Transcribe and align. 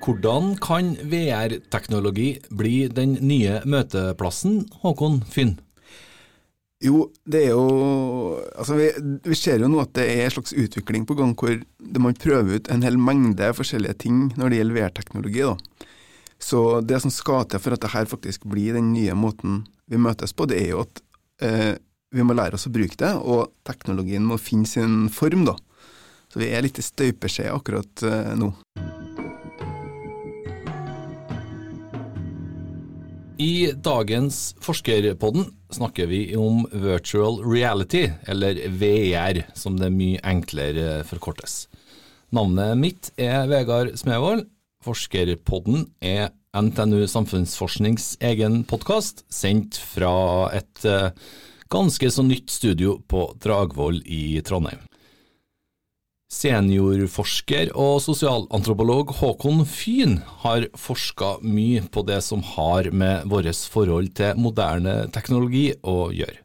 Hvordan 0.00 0.54
kan 0.56 0.94
VR-teknologi 1.12 2.38
bli 2.56 2.86
den 2.88 3.18
nye 3.20 3.58
møteplassen, 3.68 4.62
Håkon 4.80 5.20
Finn? 5.28 5.58
Jo, 6.80 7.10
det 7.28 7.42
er 7.44 7.50
jo 7.52 7.64
Altså, 8.56 8.78
vi, 8.78 8.86
vi, 9.26 9.36
ser 9.36 9.60
jo 9.60 9.68
nå 9.68 9.82
at 9.82 9.92
det 9.98 10.06
er 10.08 10.22
en 10.24 10.32
slags 10.32 10.54
utvikling 10.56 11.04
på 11.04 11.16
gang 11.18 11.34
hvor 11.36 11.52
man 12.00 12.16
prøver 12.16 12.56
ut 12.56 12.70
en 12.72 12.84
hel 12.86 12.96
mengde 12.96 13.50
forskjellige 13.56 13.98
ting 14.06 14.22
når 14.40 14.48
det 14.48 14.60
gjelder 14.60 14.78
VR-teknologi. 14.78 15.44
Så 16.40 16.62
det 16.80 17.02
som 17.04 17.12
skal 17.12 17.44
til 17.44 17.60
for 17.60 17.76
at 17.76 17.84
dette 17.84 18.06
faktisk 18.14 18.48
blir 18.48 18.78
den 18.78 18.94
nye 18.94 19.12
måten 19.12 19.66
vi 19.90 20.00
møtes 20.00 20.32
på, 20.32 20.48
det 20.48 20.62
er 20.62 20.72
jo 20.72 20.84
at 20.86 21.02
eh, 21.44 21.74
vi 22.10 22.24
må 22.24 22.32
lære 22.34 22.56
oss 22.56 22.68
å 22.70 22.72
bruke 22.72 22.96
det, 22.96 23.12
og 23.20 23.52
teknologien 23.68 24.24
må 24.24 24.40
finne 24.40 24.66
sin 24.66 25.10
form, 25.12 25.44
da. 25.50 25.58
Så 26.32 26.40
vi 26.40 26.48
er 26.54 26.64
litt 26.64 26.80
i 26.80 26.86
støpeskjea 26.86 27.52
akkurat 27.52 28.06
eh, 28.06 28.32
nå. 28.40 28.54
I 33.40 33.72
dagens 33.72 34.54
Forskerpodden 34.60 35.46
snakker 35.72 36.06
vi 36.06 36.36
om 36.36 36.66
virtual 36.72 37.38
reality, 37.52 38.10
eller 38.28 38.58
VR, 38.68 39.40
som 39.56 39.78
det 39.80 39.88
mye 39.94 40.20
enklere 40.28 40.98
forkortes. 41.08 41.62
Navnet 42.36 42.76
mitt 42.76 43.08
er 43.16 43.48
Vegard 43.48 43.94
Smevold. 43.96 44.44
Forskerpodden 44.84 45.86
er 46.04 46.34
NTNU 46.52 47.06
Samfunnsforsknings 47.08 48.18
egen 48.28 48.60
podkast, 48.68 49.24
sendt 49.32 49.80
fra 49.80 50.12
et 50.60 50.84
eh, 50.84 51.08
ganske 51.72 52.12
så 52.12 52.26
nytt 52.26 52.52
studio 52.52 52.98
på 53.08 53.24
Dragvoll 53.40 54.02
i 54.04 54.36
Trondheim. 54.44 54.84
Seniorforsker 56.30 57.72
og 57.74 57.96
sosialantropolog 58.04 59.08
Håkon 59.18 59.64
Fyn 59.66 60.20
har 60.44 60.68
forska 60.78 61.40
mye 61.42 61.82
på 61.90 62.04
det 62.06 62.20
som 62.22 62.44
har 62.52 62.86
med 62.94 63.26
vårt 63.32 63.50
forhold 63.72 64.12
til 64.14 64.38
moderne 64.38 65.08
teknologi 65.10 65.72
å 65.82 66.12
gjøre. 66.14 66.38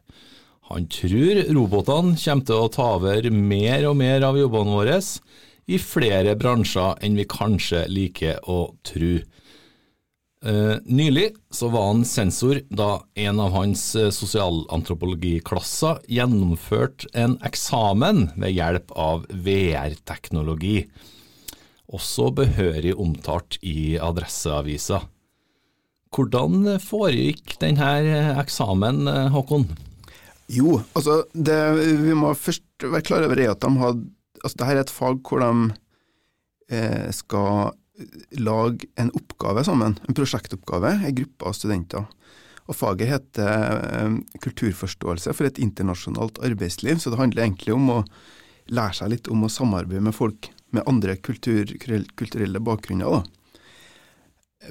Han 0.72 0.88
tror 0.90 1.44
robotene 1.54 2.16
kommer 2.18 2.48
til 2.48 2.58
å 2.58 2.72
ta 2.74 2.88
over 2.96 3.30
mer 3.30 3.86
og 3.86 3.94
mer 4.00 4.26
av 4.26 4.40
jobbene 4.40 4.74
våre 4.74 4.98
i 5.70 5.78
flere 5.78 6.34
bransjer 6.34 6.98
enn 7.06 7.18
vi 7.20 7.28
kanskje 7.30 7.84
liker 7.86 8.42
å 8.42 8.64
tro. 8.82 9.12
Uh, 10.44 10.76
nylig 10.84 11.30
så 11.50 11.70
var 11.72 11.86
han 11.88 12.02
sensor 12.04 12.60
da 12.68 13.00
en 13.16 13.40
av 13.40 13.54
hans 13.56 13.82
uh, 13.96 14.10
sosialantropologiklasser 14.12 16.02
gjennomførte 16.12 17.08
en 17.16 17.38
eksamen 17.46 18.28
ved 18.36 18.52
hjelp 18.52 18.92
av 18.92 19.24
VR-teknologi, 19.32 20.84
også 21.88 22.28
behørig 22.36 22.92
omtalt 23.00 23.56
i 23.64 23.96
Adresseavisa. 23.96 25.00
Hvordan 26.12 26.76
foregikk 26.80 27.56
denne 27.60 27.88
eh, 28.04 28.30
eksamen, 28.40 29.08
Håkon? 29.34 29.66
Jo, 30.52 30.78
altså 30.94 31.24
det, 31.34 31.56
vi 32.04 32.14
må 32.16 32.30
først 32.38 32.64
være 32.84 33.04
klar 33.06 33.26
over 33.26 33.42
at 33.50 33.64
de 33.64 33.72
hadde 33.82 34.06
altså 34.46 34.58
Dette 34.60 34.72
er 34.72 34.80
et 34.82 34.92
fag 34.92 35.18
hvor 35.26 35.42
de 35.42 35.74
eh, 36.70 37.08
skal 37.14 37.72
lage 38.36 38.88
en 39.00 39.10
oppgave 39.16 39.64
sammen, 39.64 39.96
en 40.08 40.16
prosjektoppgave, 40.16 40.92
en 41.06 41.16
gruppe 41.16 41.48
av 41.48 41.56
studenter. 41.56 42.06
Og 42.66 42.74
Faget 42.74 43.10
heter 43.12 43.78
eh, 44.02 44.16
Kulturforståelse 44.42 45.34
for 45.36 45.48
et 45.48 45.60
internasjonalt 45.62 46.40
arbeidsliv, 46.44 46.98
så 46.98 47.12
det 47.12 47.20
handler 47.20 47.46
egentlig 47.46 47.76
om 47.76 47.92
å 47.94 48.00
lære 48.66 48.98
seg 48.98 49.12
litt 49.12 49.30
om 49.30 49.46
å 49.46 49.52
samarbeide 49.52 50.02
med 50.08 50.16
folk 50.16 50.50
med 50.74 50.86
andre 50.90 51.14
kultur, 51.22 51.70
kulturelle 52.18 52.60
bakgrunner. 52.60 53.20
Da. 53.20 53.22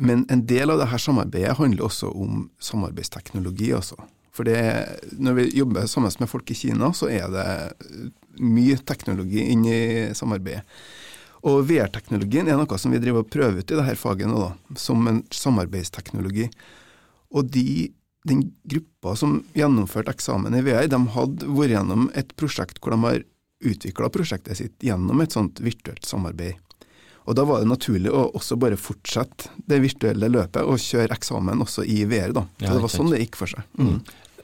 Men 0.04 0.26
en 0.30 0.44
del 0.48 0.74
av 0.74 0.82
dette 0.82 1.00
samarbeidet 1.00 1.56
handler 1.60 1.88
også 1.88 2.12
om 2.12 2.50
samarbeidsteknologi. 2.60 3.72
Altså. 3.78 3.98
For 4.36 4.48
det, 4.48 4.60
når 5.16 5.40
vi 5.40 5.50
jobber 5.62 5.88
sammen 5.88 6.12
med 6.20 6.30
folk 6.30 6.52
i 6.52 6.60
Kina, 6.60 6.92
så 6.94 7.08
er 7.14 7.32
det 7.32 7.48
mye 8.44 8.78
teknologi 8.84 9.48
inni 9.54 9.78
samarbeidet. 10.18 10.66
Og 11.46 11.62
VR-teknologien 11.70 12.50
er 12.50 12.58
noe 12.58 12.80
som 12.82 12.94
vi 12.94 13.02
driver 13.02 13.22
og 13.22 13.30
prøver 13.30 13.62
ut 13.62 13.72
i 13.72 13.78
dette 13.78 14.00
faget 14.02 14.32
nå, 14.32 14.40
da, 14.42 14.80
som 14.82 15.06
en 15.10 15.22
samarbeidsteknologi. 15.30 16.50
Og 17.38 17.52
de, 17.54 17.92
den 18.26 18.48
gruppa 18.66 19.14
som 19.20 19.40
gjennomførte 19.58 20.16
eksamen 20.16 20.58
i 20.58 20.64
VR, 20.66 20.90
de 20.90 21.02
hadde 21.14 21.50
vært 21.50 21.76
gjennom 21.76 22.10
et 22.18 22.34
prosjekt 22.40 22.82
hvor 22.82 22.96
de 22.96 23.02
har 23.06 23.24
utvikla 23.66 24.10
prosjektet 24.14 24.58
sitt 24.60 24.84
gjennom 24.84 25.22
et 25.22 25.36
sånt 25.36 25.62
virtuelt 25.64 26.06
samarbeid. 26.06 26.58
Og 27.26 27.34
Da 27.38 27.46
var 27.46 27.62
det 27.62 27.70
naturlig 27.72 28.12
å 28.14 28.28
også 28.38 28.58
bare 28.62 28.78
fortsette 28.78 29.50
det 29.66 29.80
virtuelle 29.82 30.30
løpet 30.30 30.62
og 30.62 30.82
kjøre 30.82 31.16
eksamen 31.16 31.64
også 31.64 31.86
i 31.90 32.04
VR. 32.06 32.34
da. 32.34 32.46
Så 32.60 32.74
Det 32.74 32.84
var 32.84 32.94
sånn 32.94 33.10
det 33.14 33.22
gikk 33.24 33.40
for 33.40 33.50
seg. 33.50 33.66
Mm. 33.78 34.02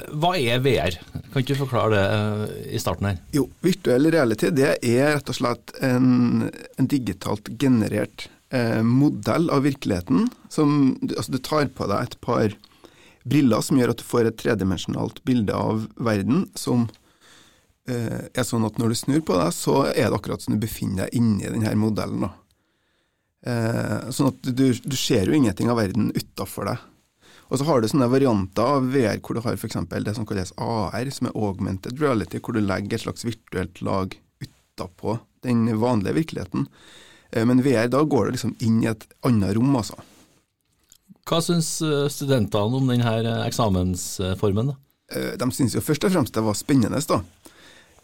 Hva 0.09 0.33
er 0.39 0.61
VR? 0.63 0.97
Kan 1.31 1.43
ikke 1.43 1.55
du 1.55 1.61
forklare 1.61 1.93
det 1.95 2.03
eh, 2.15 2.75
i 2.75 2.81
starten 2.81 3.09
her? 3.11 3.19
Jo, 3.35 3.47
Virtuell 3.63 4.09
realitet 4.13 4.57
det 4.57 4.73
er 4.77 5.15
rett 5.15 5.31
og 5.31 5.37
slett 5.37 5.73
en, 5.85 6.49
en 6.51 6.89
digitalt 6.91 7.51
generert 7.61 8.27
eh, 8.51 8.81
modell 8.83 9.49
av 9.53 9.63
virkeligheten. 9.67 10.27
Som, 10.49 10.97
altså 11.07 11.37
Du 11.37 11.39
tar 11.39 11.71
på 11.75 11.87
deg 11.91 12.09
et 12.09 12.19
par 12.23 12.57
briller 13.23 13.61
som 13.61 13.79
gjør 13.79 13.93
at 13.93 14.01
du 14.01 14.07
får 14.07 14.27
et 14.27 14.39
tredimensjonalt 14.41 15.21
bilde 15.27 15.55
av 15.55 15.85
verden 16.01 16.47
som 16.57 16.87
eh, 17.89 18.27
er 18.33 18.47
sånn 18.47 18.65
at 18.67 18.79
når 18.81 18.93
du 18.93 18.99
snur 18.99 19.23
på 19.25 19.37
deg, 19.37 19.53
så 19.55 19.83
er 19.91 20.09
det 20.09 20.17
akkurat 20.17 20.43
som 20.43 20.55
du 20.55 20.61
befinner 20.61 21.05
deg 21.05 21.19
inni 21.21 21.47
denne 21.47 21.75
modellen. 21.79 22.27
da. 22.27 22.33
Eh, 23.41 24.09
sånn 24.13 24.33
at 24.33 24.51
du, 24.53 24.67
du 24.73 24.97
ser 24.97 25.29
jo 25.29 25.37
ingenting 25.37 25.71
av 25.71 25.79
verden 25.81 26.11
utafor 26.17 26.69
deg. 26.73 26.87
Og 27.51 27.59
så 27.59 27.67
har 27.67 27.81
du 27.83 27.89
sånne 27.91 28.07
varianter 28.07 28.77
av 28.77 28.85
VR 28.93 29.19
hvor 29.19 29.35
du 29.35 29.43
har 29.43 29.57
f.eks. 29.59 29.75
det 29.91 30.15
som 30.15 30.25
kalles 30.27 30.53
AR, 30.55 31.09
som 31.11 31.27
er 31.27 31.35
augmented 31.35 31.99
reality, 31.99 32.39
hvor 32.39 32.55
du 32.55 32.63
legger 32.63 32.95
et 32.95 33.03
slags 33.03 33.27
virtuelt 33.27 33.81
lag 33.83 34.15
utapå 34.39 35.17
den 35.43 35.65
vanlige 35.81 36.15
virkeligheten. 36.15 36.69
Eh, 37.31 37.45
men 37.45 37.63
VR, 37.63 37.89
da 37.91 38.03
går 38.03 38.25
det 38.25 38.37
liksom 38.37 38.55
inn 38.59 38.79
i 38.83 38.89
et 38.91 39.03
annet 39.27 39.55
rom, 39.57 39.75
altså. 39.75 39.99
Hva 41.27 41.41
syns 41.43 41.73
eh, 41.85 42.07
studentene 42.11 42.79
om 42.79 42.87
denne 42.87 43.17
eh, 43.19 43.43
eksamensformen? 43.49 44.71
da? 44.71 44.79
De 45.11 45.47
syns 45.51 45.75
jo 45.75 45.83
først 45.83 46.05
og 46.07 46.13
fremst 46.13 46.37
det 46.37 46.45
var 46.45 46.55
spennende, 46.55 47.01
da. 47.03 47.19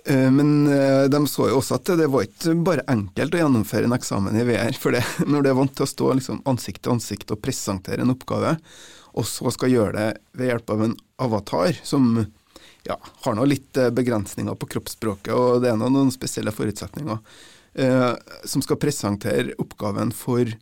Men 0.08 0.68
de 1.12 1.20
så 1.28 1.46
jo 1.50 1.58
også 1.60 1.78
at 1.78 1.90
det 2.00 2.06
var 2.12 2.24
ikke 2.24 2.54
bare 2.64 2.84
enkelt 2.92 3.34
å 3.36 3.40
gjennomføre 3.42 3.88
en 3.88 3.96
eksamen 3.96 4.36
i 4.40 4.44
VR. 4.48 4.76
For 4.76 4.96
det, 4.96 5.06
når 5.32 5.44
du 5.44 5.50
er 5.52 5.56
vant 5.56 5.72
til 5.76 5.84
å 5.84 5.88
stå 5.88 6.12
liksom 6.20 6.42
ansikt 6.48 6.84
til 6.84 6.98
ansikt 6.98 7.32
og 7.32 7.40
presentere 7.44 8.04
en 8.04 8.12
oppgave, 8.12 8.58
og 9.18 9.26
så 9.26 9.52
skal 9.54 9.74
gjøre 9.74 9.96
det 9.96 10.08
ved 10.38 10.52
hjelp 10.52 10.74
av 10.76 10.84
en 10.86 10.96
avatar 11.26 11.80
som 11.88 12.12
ja, 12.88 12.98
har 13.26 13.36
nå 13.36 13.46
litt 13.50 13.78
eh, 13.78 13.92
begrensninger 13.92 14.56
på 14.56 14.70
kroppsspråket, 14.76 15.34
og 15.34 15.64
det 15.64 15.72
er 15.72 15.80
noen 15.82 16.12
spesielle 16.14 16.54
forutsetninger, 16.56 17.20
eh, 17.82 18.12
som 18.46 18.64
skal 18.64 18.80
presentere 18.82 19.58
oppgaven 19.62 20.14
for 20.16 20.54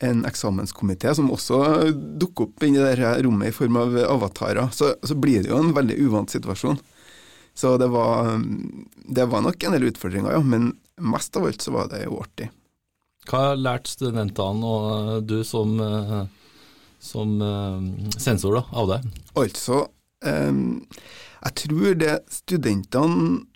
en 0.00 0.22
eksamenskomité, 0.24 1.12
som 1.14 1.28
også 1.34 1.90
dukker 1.92 2.48
opp 2.48 2.64
inn 2.64 2.78
i 2.78 2.80
dette 2.80 3.10
rommet 3.26 3.50
i 3.50 3.56
form 3.56 3.76
av 3.76 3.98
avatarer. 4.06 4.70
Så, 4.72 4.94
så 5.04 5.16
blir 5.18 5.42
det 5.42 5.50
jo 5.50 5.58
en 5.60 5.74
veldig 5.76 5.98
uvant 6.06 6.32
situasjon. 6.32 6.78
Så 7.52 7.74
det 7.76 7.90
var, 7.92 8.38
det 9.04 9.26
var 9.28 9.44
nok 9.44 9.60
en 9.66 9.76
del 9.76 9.90
utfordringer, 9.90 10.32
ja. 10.32 10.40
Men 10.40 10.70
mest 10.96 11.36
av 11.36 11.50
alt 11.50 11.60
så 11.60 11.74
var 11.74 11.90
det 11.92 12.06
jo 12.06 12.16
artig. 12.22 12.48
Hva 13.28 13.50
har 13.50 13.60
lært 13.60 13.90
studentene 13.92 14.64
og 14.64 15.28
du 15.28 15.42
som 15.44 15.76
uh 15.76 16.22
som 17.00 17.40
uh, 17.42 18.10
sensor 18.20 18.58
da, 18.58 18.64
av 18.76 18.90
det? 18.92 18.98
Altså, 19.40 19.84
um, 20.26 20.82
jeg 21.40 21.56
tror 21.64 21.96
det 21.98 22.16
studentene 22.32 23.46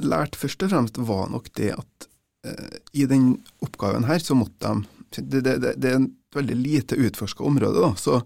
lærte 0.00 0.38
først 0.38 0.64
og 0.64 0.72
fremst, 0.72 1.02
var 1.04 1.28
nok 1.32 1.50
det 1.58 1.74
at 1.76 2.08
uh, 2.48 2.78
i 2.96 3.06
den 3.10 3.34
oppgaven 3.64 4.08
her, 4.08 4.22
så 4.24 4.38
måtte 4.38 4.80
de 4.80 5.42
det, 5.42 5.42
det, 5.42 5.74
det 5.82 5.90
er 5.90 6.00
et 6.00 6.36
veldig 6.36 6.56
lite 6.56 6.96
utforska 6.96 7.44
område, 7.44 7.82
da, 7.82 7.94
så 7.98 8.20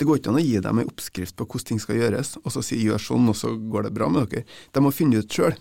det 0.00 0.06
går 0.08 0.20
ikke 0.20 0.30
an 0.32 0.38
å 0.40 0.44
gi 0.44 0.60
dem 0.64 0.78
en 0.80 0.88
oppskrift 0.88 1.36
på 1.36 1.44
hvordan 1.44 1.72
ting 1.72 1.80
skal 1.82 1.98
gjøres, 1.98 2.38
og 2.40 2.54
så 2.54 2.62
si 2.64 2.78
'gjør 2.80 3.02
sånn', 3.04 3.28
og 3.28 3.36
så 3.36 3.50
går 3.52 3.84
det 3.84 3.96
bra 3.98 4.08
med 4.08 4.30
dere. 4.30 4.46
De 4.72 4.80
må 4.80 4.94
finne 4.96 5.20
ut 5.20 5.28
sjøl. 5.28 5.52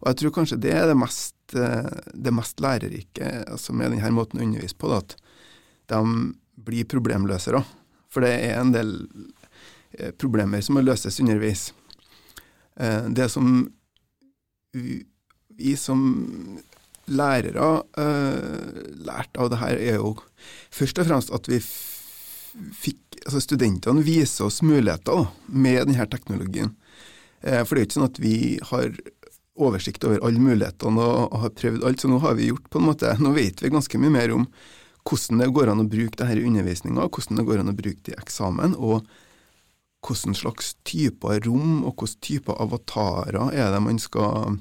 Og 0.00 0.08
jeg 0.08 0.16
tror 0.20 0.32
kanskje 0.38 0.60
det 0.64 0.72
er 0.72 0.86
det 0.88 0.96
mest, 0.96 1.36
det 1.52 2.32
mest 2.32 2.60
lærerike 2.60 3.28
altså 3.44 3.74
med 3.76 3.92
denne 3.92 4.14
måten 4.16 4.40
å 4.40 4.46
undervise 4.46 4.78
på. 4.80 4.88
Da, 4.88 5.02
at 5.04 5.16
de 5.92 6.00
bli 6.56 6.84
problemløsere. 6.88 7.62
For 8.12 8.24
det 8.24 8.32
er 8.48 8.60
en 8.60 8.72
del 8.74 8.94
eh, 9.98 10.12
problemer 10.16 10.62
som 10.64 10.78
må 10.78 10.84
løses 10.84 11.20
underveis. 11.20 11.68
Eh, 12.80 13.08
det 13.12 13.28
som 13.32 13.66
vi 15.56 15.72
som 15.80 16.00
lærere 17.06 17.68
uh, 17.96 18.80
lærte 19.06 19.40
av 19.40 19.48
det 19.48 19.60
her, 19.60 19.78
er 19.78 19.94
jo 20.02 20.10
først 20.74 20.98
og 21.00 21.06
fremst 21.08 21.32
at 21.32 21.48
vi 21.48 21.60
fikk 21.62 23.02
Altså 23.26 23.40
studentene 23.42 24.04
viser 24.06 24.46
oss 24.46 24.60
muligheter 24.62 25.24
med 25.50 25.88
denne 25.88 26.04
teknologien. 26.06 26.68
For 27.40 27.74
det 27.74 27.80
er 27.80 27.80
jo 27.80 27.86
ikke 27.88 27.96
sånn 27.96 28.06
at 28.06 28.20
vi 28.22 28.36
har 28.68 28.92
oversikt 29.56 30.04
over 30.06 30.20
alle 30.24 30.42
mulighetene 30.42 31.02
og 31.02 31.34
har 31.42 31.54
prøvd 31.56 31.86
alt, 31.88 32.02
så 32.02 32.10
nå 32.10 32.20
har 32.22 32.36
vi 32.38 32.50
gjort 32.50 32.68
på 32.70 32.80
en 32.80 32.86
måte 32.86 33.14
Nå 33.18 33.32
vet 33.36 33.62
vi 33.64 33.72
ganske 33.72 34.00
mye 34.00 34.14
mer 34.14 34.34
om 34.36 34.46
hvordan 35.06 35.42
det 35.42 35.52
går 35.54 35.70
an 35.70 35.84
å 35.84 35.90
bruke 35.90 36.18
det 36.18 36.28
her 36.28 36.40
i 36.40 36.46
undervisninga, 36.48 37.06
hvordan 37.06 37.40
det 37.40 37.46
går 37.46 37.62
an 37.62 37.72
å 37.72 37.76
bruke 37.76 38.02
det 38.06 38.14
i 38.14 38.20
eksamen, 38.20 38.74
og 38.78 39.06
hvilke 40.06 40.38
slags 40.38 40.74
typer 40.86 41.40
rom 41.46 41.84
og 41.86 41.96
hvilke 41.98 42.22
typer 42.22 42.58
avatarer 42.62 43.54
er 43.54 43.72
det 43.74 43.82
man 43.82 43.98
skal, 44.02 44.58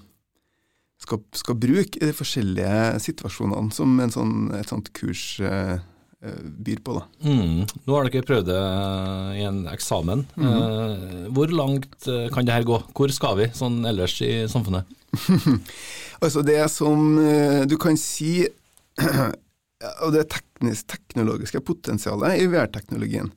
skal, 1.01 1.21
skal, 1.37 1.59
bruke 1.59 1.99
i 1.99 2.07
de 2.07 2.15
forskjellige 2.15 3.01
situasjonene 3.03 3.75
som 3.75 3.99
sånn, 4.13 4.37
et 4.57 4.71
sånt 4.71 4.89
kurs 4.97 5.25
eh, 5.43 5.77
eh, 6.25 6.41
byr 6.65 6.81
på. 6.85 6.97
Da. 6.97 7.05
Mm. 7.29 7.65
Nå 7.85 7.97
har 7.97 8.09
dere 8.09 8.25
prøvd 8.25 8.49
det 8.49 8.59
i 9.37 9.45
en 9.45 9.65
eksamen. 9.69 10.25
Mm 10.35 10.49
-hmm. 10.49 11.33
Hvor 11.35 11.47
langt 11.47 12.09
kan 12.33 12.45
det 12.45 12.53
her 12.53 12.63
gå? 12.63 12.83
Hvor 12.93 13.11
skal 13.11 13.37
vi 13.37 13.49
sånn 13.53 13.85
ellers 13.85 14.21
i 14.21 14.47
samfunnet? 14.47 14.85
altså 16.23 16.41
Det 16.41 16.71
som 16.71 17.15
du 17.67 17.77
kan 17.77 17.97
si 17.97 18.47
og 20.05 20.13
det 20.15 20.27
teknisk, 20.33 20.87
teknologiske 20.91 21.61
potensialet 21.65 22.41
i 22.41 22.47
VR-teknologien. 22.51 23.31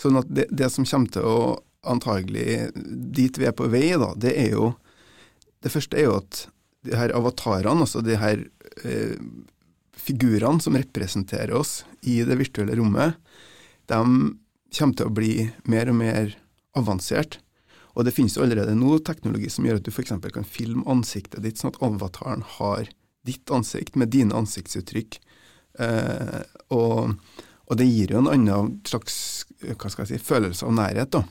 Sånn 0.00 0.18
at 0.20 0.30
det, 0.32 0.48
det, 0.50 0.70
som 0.72 0.86
kommer 0.88 1.12
til 1.14 1.28
å 1.28 1.38
antagelig 1.82 2.70
dit 2.74 3.38
vi 3.38 3.48
er 3.48 3.54
på 3.56 3.68
vei, 3.70 3.88
da, 3.98 4.12
det 4.14 4.36
er 4.38 4.52
jo 4.54 4.72
Det 5.62 5.70
første 5.70 5.94
er 5.94 6.08
jo 6.08 6.16
at 6.18 6.38
de 6.82 6.96
her 6.98 7.12
avatarene, 7.14 7.84
altså 7.84 8.00
de 8.02 8.16
her 8.18 8.40
eh, 8.82 9.14
figurene 9.94 10.58
som 10.58 10.74
representerer 10.74 11.54
oss 11.54 11.84
i 12.02 12.16
det 12.26 12.34
virtuelle 12.40 12.74
rommet, 12.74 13.14
de 13.86 14.00
kommer 14.74 14.96
til 14.98 15.06
å 15.06 15.14
bli 15.14 15.34
mer 15.70 15.92
og 15.92 16.00
mer 16.00 16.34
avansert. 16.74 17.38
Og 17.94 18.06
det 18.08 18.14
finnes 18.16 18.34
jo 18.34 18.42
allerede 18.42 18.74
nå 18.74 18.96
teknologi 19.06 19.50
som 19.52 19.68
gjør 19.68 19.78
at 19.78 19.86
du 19.86 19.92
f.eks. 19.92 20.16
kan 20.34 20.48
filme 20.48 20.82
ansiktet 20.90 21.44
ditt, 21.44 21.60
sånn 21.60 21.70
at 21.70 21.80
avataren 21.84 22.42
har 22.56 22.90
ditt 23.26 23.52
ansikt 23.54 23.98
med 24.00 24.10
dine 24.14 24.34
ansiktsuttrykk. 24.34 25.20
Eh, 25.78 26.40
og, 26.74 27.14
og, 27.64 27.76
det 27.78 27.88
gir 27.88 28.12
jo 28.14 28.22
en 28.22 28.32
annen 28.32 28.74
slags 28.88 29.46
si, 29.46 30.18
følelse 30.18 30.66
av 30.66 30.74
nærhet. 30.76 31.14
da. 31.14 31.22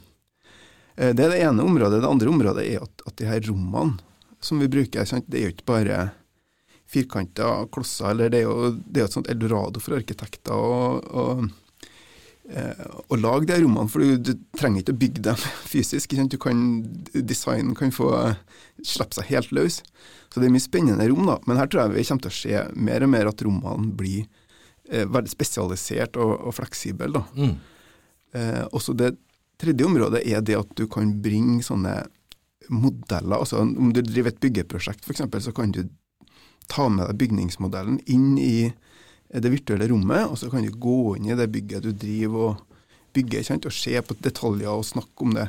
Eh, 0.96 1.14
det 1.14 1.26
er 1.26 1.36
det 1.36 1.44
ene 1.46 1.68
området. 1.68 2.02
Det 2.02 2.10
andre 2.10 2.34
området 2.34 2.66
er 2.68 2.86
at, 2.86 3.06
at 3.06 3.18
de 3.20 3.30
her 3.30 3.44
rommene 3.50 4.00
som 4.42 4.58
vi 4.58 4.72
bruker, 4.72 5.06
det 5.28 5.38
er 5.38 5.46
jo 5.46 5.54
ikke 5.54 5.70
bare 5.70 6.00
firkanta 6.92 7.68
klosser. 7.72 8.12
eller 8.12 8.30
Det 8.30 8.42
er 8.42 8.48
jo, 8.48 8.72
det 8.86 9.02
er 9.02 9.10
et 9.10 9.18
sånt 9.18 9.30
eldorado 9.32 9.80
for 9.80 9.96
arkitekter 10.00 10.54
og, 10.54 11.12
eh, 11.12 11.50
å 12.52 13.18
lage 13.20 13.48
de 13.48 13.60
rommene, 13.62 13.88
for 13.88 14.04
du, 14.04 14.18
du, 14.18 14.32
trenger 14.58 14.82
ikke 14.82 14.96
å 14.96 15.02
bygge 15.02 15.24
dem 15.30 15.44
fysisk. 15.72 16.16
Du 16.28 16.38
kan, 16.42 16.62
Designen 17.14 17.76
kan 17.78 17.94
få 17.96 18.12
slippe 18.84 19.18
seg 19.18 19.30
helt 19.32 19.54
løs. 19.56 19.82
Så 20.32 20.40
det 20.40 20.48
er 20.48 20.54
mye 20.54 20.64
spennende 20.64 21.08
rom, 21.12 21.26
da. 21.28 21.38
Men 21.48 21.60
her 21.60 21.70
tror 21.70 21.86
jeg 21.86 21.96
vi 21.96 22.06
kommer 22.08 22.26
til 22.26 22.32
å 22.32 22.38
se 22.40 22.64
mer 22.88 23.06
og 23.06 23.12
mer 23.12 23.30
at 23.32 23.44
rommene 23.46 23.92
blir 24.00 24.24
eh, 24.90 25.04
veldig 25.04 25.32
spesialisert 25.32 26.20
og, 26.22 26.34
og 26.48 26.56
fleksible. 26.56 27.12
da. 27.18 27.24
Mm. 27.36 27.54
Eh, 28.32 28.64
også 28.72 28.96
det 28.96 29.14
tredje 29.62 29.86
området 29.86 30.24
er 30.26 30.44
det 30.46 30.58
at 30.58 30.72
du 30.80 30.88
kan 30.92 31.14
bringe 31.24 31.60
sånne 31.66 31.98
modeller. 32.72 33.42
altså 33.42 33.62
Om 33.62 33.92
du 33.94 34.02
driver 34.02 34.32
et 34.32 34.40
byggeprosjekt 34.42 35.06
f.eks., 35.06 35.44
så 35.46 35.54
kan 35.56 35.74
du 35.76 35.84
ta 36.72 36.88
med 36.90 37.10
deg 37.10 37.20
bygningsmodellen 37.20 38.00
inn 38.08 38.38
i 38.40 38.72
det 39.32 39.54
virtuelle 39.54 39.88
rommet, 39.92 40.28
og 40.28 40.38
så 40.40 40.50
kan 40.52 40.66
du 40.66 40.74
gå 40.76 41.16
inn 41.18 41.32
i 41.32 41.38
det 41.40 41.48
bygget 41.54 41.86
du 41.86 41.92
driver 41.96 42.50
og 42.50 42.68
bygger, 43.16 43.46
kjent, 43.48 43.68
og 43.68 43.76
se 43.76 43.96
på 44.04 44.18
detaljer 44.24 44.72
og 44.72 44.88
snakke 44.88 45.28
om 45.28 45.36
det. 45.38 45.48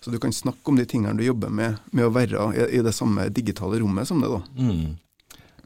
Så 0.00 0.14
du 0.14 0.18
kan 0.22 0.32
snakke 0.34 0.70
om 0.70 0.78
de 0.78 0.86
tingene 0.86 1.18
du 1.18 1.26
jobber 1.26 1.50
med, 1.50 1.78
med 1.90 2.06
å 2.06 2.14
være 2.14 2.52
i, 2.68 2.80
det 2.84 2.94
samme 2.94 3.26
digitale 3.34 3.80
rommet 3.82 4.06
som 4.06 4.22
det. 4.22 4.30
da. 4.30 4.42
Mm. 4.62 4.96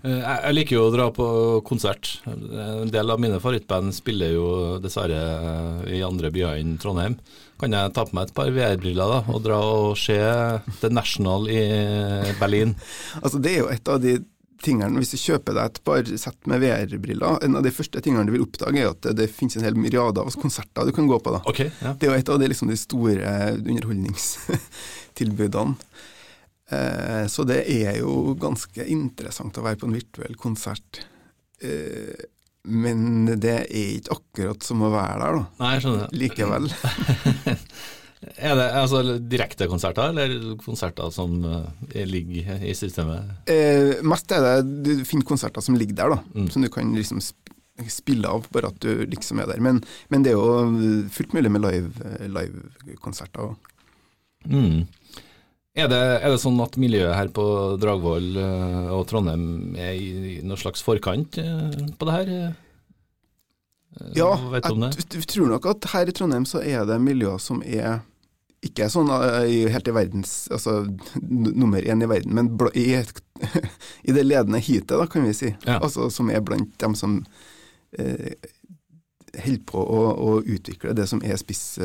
Eh, 0.02 0.18
jeg 0.18 0.56
liker 0.56 0.78
jo 0.78 0.86
å 0.88 0.94
dra 0.94 1.10
på 1.14 1.26
konsert. 1.68 2.14
En 2.26 2.90
del 2.90 3.12
av 3.12 3.20
mine 3.22 3.38
favorittband 3.38 3.92
spiller 3.94 4.32
jo 4.34 4.46
dessverre 4.82 5.20
eh, 5.20 5.98
i 5.98 6.02
andre 6.06 6.32
byer 6.34 6.62
enn 6.62 6.78
Trondheim. 6.82 7.18
Kan 7.60 7.76
jeg 7.76 7.92
ta 7.94 8.06
på 8.08 8.16
meg 8.16 8.30
et 8.30 8.34
par 8.34 8.50
VR-briller 8.50 9.12
da, 9.12 9.20
og 9.30 9.44
dra 9.44 9.60
og 9.62 9.92
se 10.00 10.18
The 10.80 10.90
National 10.90 11.46
i 11.52 11.62
Berlin? 12.40 12.74
altså 13.22 13.38
Det 13.38 13.52
er 13.52 13.60
jo 13.60 13.70
et 13.70 13.92
av 13.92 14.00
de 14.02 14.16
tingene, 14.64 14.98
Hvis 15.02 15.14
du 15.14 15.18
kjøper 15.20 15.52
deg 15.56 15.64
et 15.68 15.80
par 15.86 16.00
sett 16.06 16.40
med 16.50 16.56
VR-briller, 16.62 17.32
en 17.44 17.58
av 17.58 17.62
de 17.66 17.74
første 17.74 17.98
tingene 18.04 18.26
du 18.28 18.34
vil 18.36 18.46
oppdage, 18.46 18.78
er 18.80 18.88
at 18.92 19.00
det, 19.06 19.12
det 19.20 19.34
finnes 19.34 19.56
en 19.58 19.66
hel 19.66 19.76
myriade 19.78 20.18
av 20.22 20.26
konserter 20.40 20.82
du 20.88 20.92
kan 20.96 21.10
gå 21.10 21.16
på. 21.22 21.28
da. 21.34 21.40
Okay, 21.50 21.68
ja. 21.82 21.90
Det 21.98 22.04
er 22.06 22.10
jo 22.12 22.20
et 22.20 22.32
av 22.34 22.38
de, 22.42 22.46
liksom, 22.52 22.68
de 22.72 22.78
store 22.80 23.26
underholdningstilbudene. 23.60 25.72
Eh, 26.72 27.24
så 27.28 27.44
det 27.44 27.64
er 27.68 27.98
jo 28.00 28.34
ganske 28.40 28.84
interessant 28.88 29.58
å 29.58 29.64
være 29.66 29.78
på 29.80 29.86
en 29.88 29.98
virtuell 29.98 30.36
konsert. 30.40 30.90
Eh, 31.62 32.16
men 32.62 33.26
det 33.42 33.56
er 33.66 33.96
ikke 33.98 34.14
akkurat 34.16 34.60
som 34.64 34.84
å 34.86 34.92
være 34.92 35.18
der, 35.18 35.32
da. 35.40 35.44
Nei, 35.58 35.70
jeg 35.74 35.82
skjønner. 35.86 36.08
Likevel. 36.22 36.64
er 38.36 38.54
det 38.58 38.66
altså 38.78 39.02
direktekonserter, 39.18 40.12
eller 40.12 40.56
konserter 40.62 41.10
som 41.14 41.40
uh, 41.42 41.66
ligger 42.06 42.62
i 42.62 42.74
systemet? 42.78 43.32
Eh, 43.50 43.98
mest 44.06 44.32
er 44.34 44.44
det 44.46 44.82
du 44.86 45.04
finner 45.08 45.26
konserter 45.26 45.64
som 45.64 45.78
ligger 45.78 45.98
der, 45.98 46.14
da. 46.14 46.20
Mm. 46.36 46.48
Som 46.54 46.62
du 46.62 46.70
kan 46.72 46.94
liksom 46.94 47.22
spille 47.90 48.28
av, 48.28 48.46
bare 48.54 48.70
at 48.70 48.80
du 48.84 49.04
liksom 49.10 49.40
er 49.42 49.50
der. 49.50 49.62
Men, 49.64 49.82
men 50.12 50.24
det 50.24 50.32
er 50.32 50.38
jo 50.38 51.06
fullt 51.10 51.34
mulig 51.34 51.50
med 51.50 51.66
live-konserter. 51.66 53.54
Live 54.46 54.58
mm. 54.58 54.82
Er 55.72 55.88
det, 55.88 56.00
er 56.20 56.28
det, 56.28 56.40
sånn 56.42 56.58
at 56.60 56.74
miljøet 56.76 57.14
her 57.16 57.30
på 57.32 57.44
Dragvoll 57.80 58.34
eh, 58.36 58.90
og 58.92 59.06
Trondheim 59.08 59.72
er 59.80 59.94
i 59.96 60.34
noen 60.44 60.60
slags 60.60 60.84
forkant 60.84 61.38
eh, 61.40 61.78
på 61.96 62.08
det 62.08 62.16
her? 62.18 62.32
Eh, 62.36 64.10
ja, 64.18 64.28
jeg 64.58 65.24
tror 65.32 65.48
nok 65.54 65.70
at 65.72 65.88
her 65.94 66.12
i 66.12 66.14
Trondheim 66.16 66.44
så 66.48 66.60
er 66.60 66.84
det 66.88 67.00
miljøer 67.00 67.40
som 67.40 67.64
er 67.64 68.02
ikke 68.62 68.88
sånn 68.92 69.10
helt 69.10 69.88
i 69.90 69.94
verdens 69.94 70.32
Altså 70.54 70.84
nummer 71.20 71.82
én 71.82 72.04
i 72.04 72.08
verden, 72.10 72.34
men 72.36 72.50
i, 72.78 72.86
i, 74.06 74.14
det 74.14 74.24
ledende 74.24 74.62
heatet, 74.62 74.94
da, 74.94 75.06
kan 75.10 75.26
vi 75.26 75.34
si. 75.36 75.52
Ja. 75.66 75.80
Altså 75.80 76.10
Som 76.14 76.30
er 76.30 76.44
blant 76.44 76.74
dem 76.82 76.96
som 76.98 77.20
eh, 77.98 78.34
holder 79.42 79.64
på 79.66 79.82
å, 79.82 80.02
å, 80.12 80.34
utvikle 80.42 80.94
det 80.94 81.08
som 81.10 81.22
er 81.24 81.38
spiss, 81.40 81.80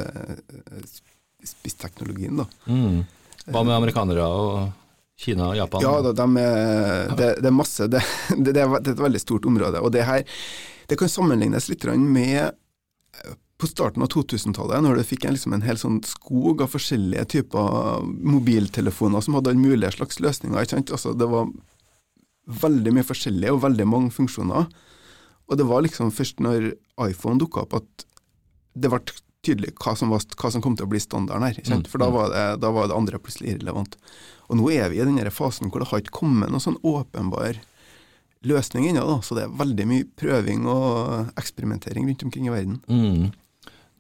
spissteknologien, 1.47 2.43
da. 2.43 2.47
Mm. 2.67 3.05
Hva 3.47 3.63
med 3.63 3.77
amerikanere 3.77 4.25
og 4.27 4.67
Kina 5.17 5.53
og 5.53 5.57
Japan? 5.57 5.85
Ja, 5.85 5.93
de 6.03 6.25
er, 6.43 7.13
det, 7.15 7.29
det, 7.39 7.47
er 7.47 7.55
masse. 7.55 7.87
Det, 7.89 8.03
det, 8.35 8.57
er 8.59 8.75
et 8.81 8.99
veldig 8.99 9.21
stort 9.23 9.47
område. 9.47 9.79
Og 9.79 9.93
det 9.95 10.03
her 10.05 10.25
det 10.87 10.95
kan 10.99 11.09
sammenlignes 11.11 11.67
litt 11.71 11.85
med 11.99 12.43
eh, 12.43 13.35
på 13.57 13.67
starten 13.69 14.03
av 14.05 14.11
2000-tallet, 14.13 14.83
når 14.85 14.99
du 14.99 15.07
fikk 15.07 15.25
en, 15.25 15.33
liksom 15.33 15.55
en 15.55 15.65
hel 15.65 15.79
sånn 15.81 15.97
skog 16.05 16.61
av 16.61 16.69
forskjellige 16.75 17.25
typer 17.33 18.03
mobiltelefoner 18.05 19.23
som 19.25 19.37
hadde 19.37 19.53
alle 19.53 19.63
mulige 19.63 19.95
slags 19.95 20.19
løsninger. 20.21 20.59
Altså, 20.77 21.15
det 21.17 21.29
var 21.31 21.49
veldig 22.61 22.93
mye 22.95 23.07
forskjellig 23.07 23.49
og 23.51 23.63
veldig 23.65 23.87
mange 23.89 24.13
funksjoner. 24.13 24.67
Og 25.47 25.57
det 25.59 25.65
var 25.67 25.83
liksom 25.83 26.11
først 26.13 26.43
når 26.43 26.73
iPhone 27.07 27.41
dukka 27.41 27.63
opp 27.65 27.79
at 27.79 28.05
det 28.77 28.91
ble 28.93 29.01
tydelig 29.45 29.73
hva 29.79 29.93
som, 29.97 30.11
var, 30.11 30.21
hva 30.37 30.51
som, 30.53 30.61
kom 30.63 30.75
til 30.77 30.85
å 30.85 30.91
bli 30.91 31.01
standarden 31.01 31.47
her. 31.47 31.57
Mm, 31.65 31.87
For 31.89 32.01
da 32.01 32.09
mm. 32.11 32.15
var, 32.17 32.29
det, 32.33 32.43
da 32.61 32.71
var, 32.75 32.91
det, 32.91 32.97
andre 32.97 33.21
plutselig 33.21 33.55
irrelevant. 33.55 33.97
Og 34.51 34.59
nå 34.59 34.69
er 34.75 34.91
vi 34.91 35.01
i 35.01 35.07
den 35.07 35.33
fasen 35.33 35.71
hvor 35.71 35.81
det 35.81 35.89
har 35.91 36.03
ikke 36.03 36.19
kommet 36.19 36.51
noen 36.51 36.63
sånn 36.63 36.79
åpenbar 36.85 37.57
løsning 38.47 38.89
ennå. 38.91 39.19
Så 39.25 39.37
det 39.37 39.47
er 39.47 39.59
veldig 39.59 39.87
mye 39.89 40.07
prøving 40.19 40.67
og 40.71 41.33
eksperimentering 41.39 42.07
rundt 42.09 42.27
omkring 42.27 42.49
i 42.49 42.53
verden. 42.53 42.79
Mm. 42.91 43.31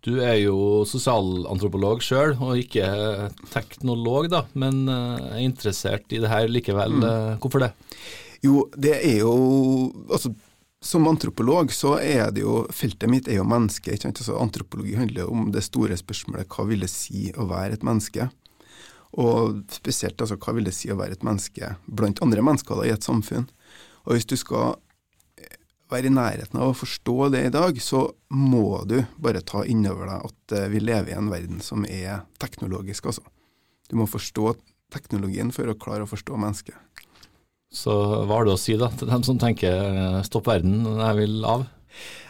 Du 0.07 0.15
er 0.23 0.37
jo 0.39 0.85
sosialantropolog 0.87 1.99
sjøl, 2.05 2.37
og 2.39 2.61
ikke 2.61 2.87
teknolog, 3.51 4.29
da, 4.31 4.45
men 4.55 4.85
eh, 4.87 5.29
er 5.35 5.43
interessert 5.43 6.15
i 6.15 6.21
det 6.23 6.31
her 6.31 6.47
likevel. 6.47 6.95
Mm. 7.01 7.07
Eh, 7.09 7.31
hvorfor 7.43 7.65
det? 7.65 7.73
Jo, 8.45 8.67
det 8.77 8.93
er 9.01 9.17
jo 9.25 9.33
altså 10.07 10.31
som 10.87 11.07
antropolog 11.09 11.71
så 11.73 11.95
er 11.97 12.29
det 12.31 12.43
jo 12.43 12.59
Feltet 12.71 13.09
mitt 13.09 13.27
er 13.27 13.39
jo 13.39 13.47
menneske. 13.49 13.91
ikke 13.91 14.07
sant? 14.07 14.19
Altså, 14.21 14.37
antropologi 14.39 14.95
handler 14.95 15.29
om 15.31 15.49
det 15.51 15.65
store 15.65 15.97
spørsmålet 15.97 16.47
hva 16.53 16.67
vil 16.69 16.85
det 16.85 16.91
si 16.93 17.31
å 17.33 17.47
være 17.49 17.79
et 17.79 17.85
menneske? 17.87 18.29
Og 19.17 19.63
spesielt 19.73 20.21
altså, 20.21 20.37
hva 20.37 20.53
vil 20.55 20.69
det 20.69 20.75
si 20.77 20.91
å 20.93 20.99
være 20.99 21.17
et 21.17 21.25
menneske 21.25 21.73
blant 21.87 22.21
andre 22.23 22.45
mennesker 22.45 22.77
da, 22.77 22.85
i 22.87 22.93
et 22.93 23.07
samfunn? 23.07 23.49
Og 24.05 24.15
hvis 24.15 24.29
du 24.29 24.37
skal 24.39 24.77
være 25.91 26.09
i 26.09 26.13
nærheten 26.13 26.59
av 26.59 26.71
å 26.71 26.77
forstå 26.77 27.29
det 27.33 27.45
i 27.47 27.53
dag, 27.53 27.79
så 27.81 28.03
må 28.33 28.81
du 28.89 28.99
bare 29.23 29.43
ta 29.45 29.63
inn 29.65 29.85
over 29.87 30.09
deg 30.09 30.27
at 30.29 30.57
eh, 30.57 30.69
vi 30.73 30.83
lever 30.83 31.13
i 31.13 31.17
en 31.17 31.31
verden 31.31 31.63
som 31.63 31.85
er 31.87 32.25
teknologisk, 32.41 33.09
altså. 33.11 33.23
Du 33.87 33.95
må 33.95 34.07
forstå 34.09 34.57
teknologien 34.91 35.53
for 35.55 35.69
å 35.69 35.77
klare 35.79 36.03
å 36.03 36.09
forstå 36.09 36.35
mennesket. 36.39 36.75
Så 37.71 37.93
hva 38.27 38.39
har 38.39 38.47
du 38.47 38.53
å 38.53 38.59
si 38.59 38.75
da 38.79 38.89
til 38.95 39.09
dem 39.09 39.23
som 39.27 39.39
tenker 39.39 40.21
stopp 40.27 40.47
verden, 40.47 40.85
jeg 40.87 41.19
vil 41.19 41.41
av? 41.47 41.65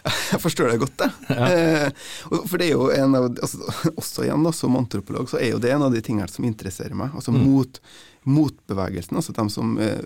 Jeg 0.32 0.40
forstår 0.40 0.72
det 0.72 0.78
godt, 0.80 1.02
jeg. 1.04 1.36
Ja. 1.36 1.48
Eh, 1.52 2.06
for 2.48 2.60
det 2.60 2.70
er 2.70 2.74
jo 2.78 2.86
en 2.94 3.16
av, 3.18 3.26
altså, 3.30 3.60
Også 3.92 4.24
igjen 4.24 4.46
da, 4.46 4.54
som 4.56 4.78
antropolog 4.80 5.28
så 5.28 5.42
er 5.42 5.52
jo 5.52 5.62
det 5.64 5.74
en 5.76 5.84
av 5.84 5.92
de 5.92 6.00
tingene 6.04 6.30
som 6.32 6.46
interesserer 6.48 6.96
meg. 6.96 7.12
Altså 7.18 7.34
mm. 7.36 7.42
mot, 7.44 7.82
motbevegelsen, 8.28 9.18
altså 9.20 9.34
de 9.36 9.46
som 9.52 9.78
eh, 9.82 10.02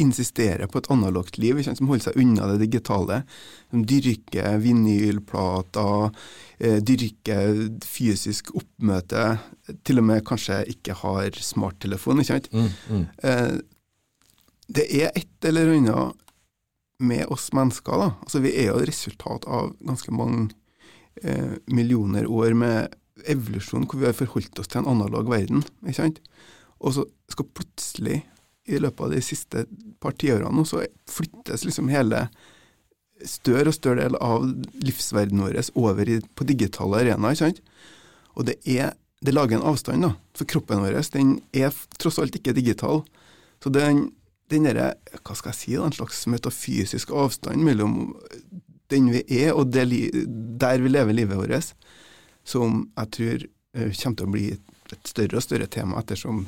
insisterer 0.00 0.70
på 0.70 0.80
et 0.80 0.90
analogt 0.92 1.38
liv, 1.40 1.60
som 1.66 1.88
holder 1.90 2.08
seg 2.08 2.20
unna 2.22 2.48
det 2.52 2.60
digitale. 2.64 3.22
Som 3.72 3.84
dyrker 3.88 4.60
vinylplater, 4.62 6.14
eh, 6.58 6.78
dyrker 6.84 7.66
fysisk 7.86 8.52
oppmøte, 8.58 9.26
til 9.86 10.02
og 10.02 10.08
med 10.10 10.24
kanskje 10.28 10.62
ikke 10.74 10.96
har 11.02 11.36
smarttelefon. 11.42 12.22
ikke 12.22 12.32
sant? 12.32 12.50
Mm, 12.54 12.70
mm. 12.88 13.04
Eh, 13.24 13.58
det 14.70 14.86
er 15.02 15.12
et 15.18 15.50
eller 15.50 15.74
annet 15.74 16.26
med 17.00 17.26
oss 17.32 17.50
mennesker. 17.56 17.98
da. 17.98 18.10
Altså 18.22 18.40
Vi 18.40 18.54
er 18.54 18.70
jo 18.70 18.78
et 18.78 18.88
resultat 18.88 19.46
av 19.48 19.74
ganske 19.82 20.12
mange 20.14 20.50
millioner 21.68 22.24
år 22.30 22.54
med 22.56 22.94
evolusjon 23.28 23.84
hvor 23.88 24.00
vi 24.00 24.06
har 24.08 24.16
forholdt 24.16 24.60
oss 24.62 24.70
til 24.70 24.80
en 24.80 24.88
analog 24.94 25.28
verden. 25.28 25.64
ikke 25.84 25.98
sant? 25.98 26.20
Og 26.80 26.96
så 26.96 27.06
skal 27.30 27.50
plutselig, 27.56 28.22
i 28.70 28.78
løpet 28.78 29.04
av 29.06 29.12
de 29.14 29.20
siste 29.24 29.64
par 30.00 30.14
tiårene, 30.20 30.64
så 30.68 30.84
flyttes 31.10 31.64
liksom 31.66 31.90
hele 31.92 32.26
større 33.26 33.68
og 33.68 33.76
større 33.76 34.06
del 34.06 34.16
av 34.22 34.46
livsverdenen 34.80 35.44
vår 35.44 35.72
over 35.76 36.08
i, 36.08 36.20
på 36.34 36.46
digitale 36.48 37.02
arenaer. 37.02 37.36
ikke 37.36 37.50
sant? 37.50 37.60
Og 38.38 38.46
det, 38.48 38.56
er, 38.64 38.94
det 39.20 39.34
lager 39.34 39.58
en 39.58 39.66
avstand, 39.72 40.06
da. 40.06 40.14
For 40.38 40.48
kroppen 40.48 40.80
vår 40.84 40.96
den 41.12 41.34
er 41.56 41.74
tross 42.00 42.20
alt 42.22 42.36
ikke 42.38 42.56
digital. 42.56 43.02
Så 43.60 43.72
den 43.74 44.08
den 44.50 44.66
derre, 44.66 44.94
hva 45.22 45.36
skal 45.38 45.52
jeg 45.52 45.58
si, 45.60 45.76
en 45.78 45.94
slags 45.94 46.24
metafysisk 46.30 47.12
avstand 47.14 47.62
mellom 47.66 48.16
den 48.90 49.10
vi 49.12 49.22
er 49.44 49.54
og 49.54 49.70
det, 49.74 49.86
der 50.60 50.82
vi 50.82 50.90
lever 50.90 51.14
livet 51.14 51.38
vårt, 51.38 51.70
som 52.42 52.82
jeg 52.96 53.12
tror 53.16 53.44
eh, 53.46 53.92
kommer 53.94 54.18
til 54.18 54.26
å 54.26 54.34
bli 54.34 54.46
et 54.56 55.06
større 55.06 55.38
og 55.38 55.44
større 55.44 55.68
tema 55.70 56.00
ettersom 56.00 56.42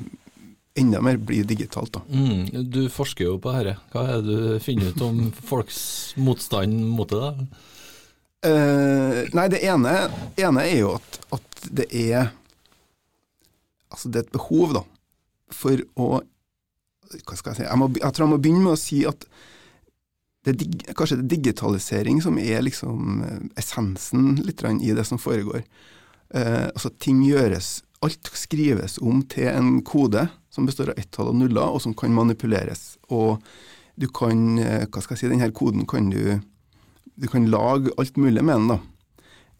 enda 0.75 1.01
mer 1.01 1.17
blir 1.17 1.43
digitalt. 1.43 1.95
Mm, 2.09 2.69
du 2.71 2.87
forsker 2.89 3.27
jo 3.27 3.37
på 3.41 3.53
dette. 3.53 3.77
Hva 3.93 4.07
er 4.09 4.25
det 4.25 4.37
du 4.37 4.59
finner 4.63 4.93
ut 4.93 5.05
om 5.05 5.27
folks 5.49 5.79
motstand 6.17 6.79
mot 6.95 7.09
det? 7.09 7.21
da? 7.21 7.69
Uh, 8.43 9.21
nei, 9.31 9.47
det 9.53 9.61
ene, 9.63 9.93
ene, 10.35 10.63
er 10.67 10.79
jo 10.81 10.95
at, 10.97 11.19
at, 11.31 11.61
det 11.71 11.85
er 11.95 12.33
Altså, 13.93 14.09
det 14.09 14.17
er 14.19 14.25
et 14.25 14.33
behov, 14.33 14.71
da, 14.73 14.81
for 15.53 15.77
å 16.01 16.07
hva 17.21 17.35
skal 17.37 17.51
jeg 17.51 17.59
si, 17.59 17.65
jeg, 17.67 17.77
må, 17.77 17.87
jeg, 17.93 18.09
tror 18.09 18.23
jeg 18.25 18.31
må 18.31 18.39
begynne 18.41 18.63
med 18.63 18.73
å 18.73 18.79
si 18.79 19.03
at 19.05 19.27
det 20.43 20.55
er 20.57 20.95
kanskje 20.97 21.19
det 21.19 21.27
er 21.27 21.31
digitalisering 21.35 22.17
som 22.25 22.39
er 22.41 22.65
liksom 22.65 23.21
eh, 23.23 23.43
essensen 23.61 24.31
litt 24.43 24.63
i 24.65 24.95
det 24.97 25.05
som 25.07 25.21
foregår. 25.21 25.61
Uh, 26.33 26.73
altså 26.73 26.89
Ting 26.97 27.21
gjøres 27.23 27.83
Alt 28.03 28.31
skrives 28.35 28.97
om 29.01 29.21
til 29.31 29.49
en 29.51 29.77
kode 29.87 30.27
som 30.53 30.67
består 30.67 30.91
av 30.91 30.99
ett-tall 30.99 31.31
og 31.31 31.37
nuller, 31.39 31.73
og 31.73 31.81
som 31.83 31.95
kan 31.97 32.13
manipuleres. 32.13 32.97
Og 33.13 33.43
du 33.95 34.07
kan 34.09 34.57
eh, 34.59 34.85
Hva 34.89 35.03
skal 35.03 35.15
jeg 35.15 35.23
si, 35.23 35.29
denne 35.31 35.53
koden 35.53 35.85
kan 35.89 36.09
du 36.09 36.41
Du 37.13 37.27
kan 37.29 37.45
lage 37.45 37.93
alt 38.01 38.17
mulig 38.17 38.41
med 38.41 38.55
den, 38.57 38.71
da. 38.73 38.79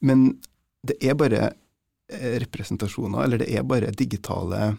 Men 0.01 0.23
det 0.83 0.97
er 1.05 1.13
bare 1.15 1.41
eh, 2.09 2.39
representasjoner, 2.41 3.23
eller 3.23 3.43
det 3.43 3.51
er 3.53 3.63
bare 3.63 3.93
digitale 3.93 4.73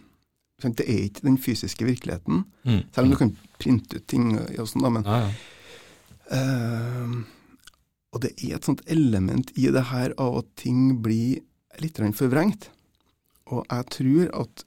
det 0.65 0.87
er 0.87 1.01
ikke 1.05 1.27
den 1.27 1.37
fysiske 1.37 1.85
virkeligheten, 1.85 2.45
mm. 2.65 2.83
selv 2.95 3.05
om 3.05 3.11
du 3.11 3.17
kan 3.19 3.33
printe 3.61 3.99
ut 3.99 4.07
ting 4.09 4.31
og 4.39 4.69
sånn, 4.71 4.85
da, 4.87 4.91
men 4.95 5.05
ja, 5.05 5.17
ja. 5.27 5.33
Uh, 6.25 7.19
Og 8.15 8.23
det 8.23 8.31
er 8.39 8.55
et 8.57 8.65
sånt 8.65 8.81
element 8.87 9.51
i 9.59 9.67
det 9.75 9.83
her 9.91 10.15
av 10.23 10.39
at 10.39 10.47
ting 10.57 11.03
blir 11.03 11.43
litt 11.83 11.99
forvrengt. 12.15 12.71
Og 13.53 13.67
jeg 13.69 13.91
tror 13.93 14.31
at 14.45 14.65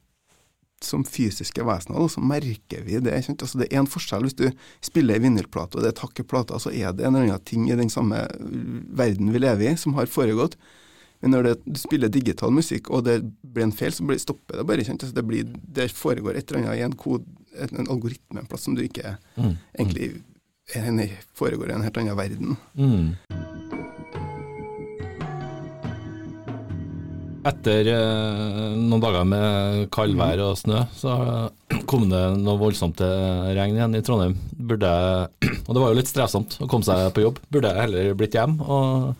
som 0.84 1.02
fysiske 1.04 1.64
vesener 1.66 2.10
så 2.10 2.22
merker 2.22 2.84
vi 2.86 3.00
det. 3.02 3.14
Altså, 3.14 3.58
det 3.58 3.66
er 3.70 3.80
en 3.80 3.90
forskjell 3.90 4.26
hvis 4.28 4.36
du 4.38 4.44
spiller 4.84 5.18
ei 5.18 5.24
vinylplate 5.24 5.78
og 5.78 5.82
det 5.82 5.90
er 5.92 5.96
takk 5.98 6.20
i 6.22 6.26
plata, 6.26 6.60
så 6.62 6.70
er 6.70 6.94
det 6.94 7.06
en 7.06 7.16
eller 7.16 7.32
annen 7.32 7.46
ting 7.48 7.66
i 7.66 7.78
den 7.78 7.90
samme 7.90 8.20
verden 8.98 9.32
vi 9.34 9.42
lever 9.42 9.72
i, 9.72 9.78
som 9.80 9.96
har 9.98 10.10
foregått. 10.10 10.54
Men 11.18 11.34
når 11.34 11.48
det, 11.48 11.54
du 11.66 11.80
spiller 11.80 12.12
digital 12.14 12.52
musikk, 12.54 12.92
og 12.94 13.02
det 13.08 13.18
blir 13.42 13.66
en 13.66 13.74
feil, 13.74 13.90
så 13.94 14.06
blir, 14.06 14.20
stopper 14.22 14.60
det 14.60 14.66
bare. 14.68 14.86
Altså 14.86 15.10
det, 15.14 15.26
blir, 15.26 15.50
det, 15.66 15.90
foregår 15.90 16.38
et 16.38 16.50
eller 16.50 16.62
annet 16.62 16.78
i 16.78 16.86
en, 16.86 16.94
kode, 16.98 17.26
en 17.58 17.90
algoritme 17.90 18.44
en 18.44 18.46
plass 18.46 18.68
som 18.68 18.78
du 18.78 18.84
ikke 18.84 19.16
mm. 19.34 19.54
egentlig 19.80 20.12
en, 20.78 21.02
foregår 21.34 21.72
i 21.72 21.74
en 21.74 21.86
helt 21.86 21.98
annen 21.98 22.18
verden. 22.18 22.54
Mm. 22.78 23.16
Etter 27.48 27.88
eh, 27.94 28.74
noen 28.76 29.00
dager 29.02 29.24
med 29.28 29.86
kaldvær 29.94 30.42
og 30.44 30.58
snø, 30.60 30.82
så 30.98 31.14
kom 31.88 32.08
det 32.10 32.24
noe 32.42 32.58
voldsomt 32.60 33.00
regn 33.00 33.78
igjen 33.78 33.96
i 33.96 34.02
Trondheim. 34.04 34.34
Burde, 34.52 34.90
og 35.64 35.70
det 35.72 35.80
var 35.80 35.88
jo 35.88 35.98
litt 36.00 36.10
strevsomt 36.10 36.58
å 36.60 36.68
komme 36.68 36.84
seg 36.84 37.08
på 37.16 37.24
jobb. 37.24 37.40
Burde 37.48 37.72
jeg 37.72 37.86
heller 37.86 38.12
blitt 38.18 38.36
hjem 38.36 38.58
og 38.60 39.14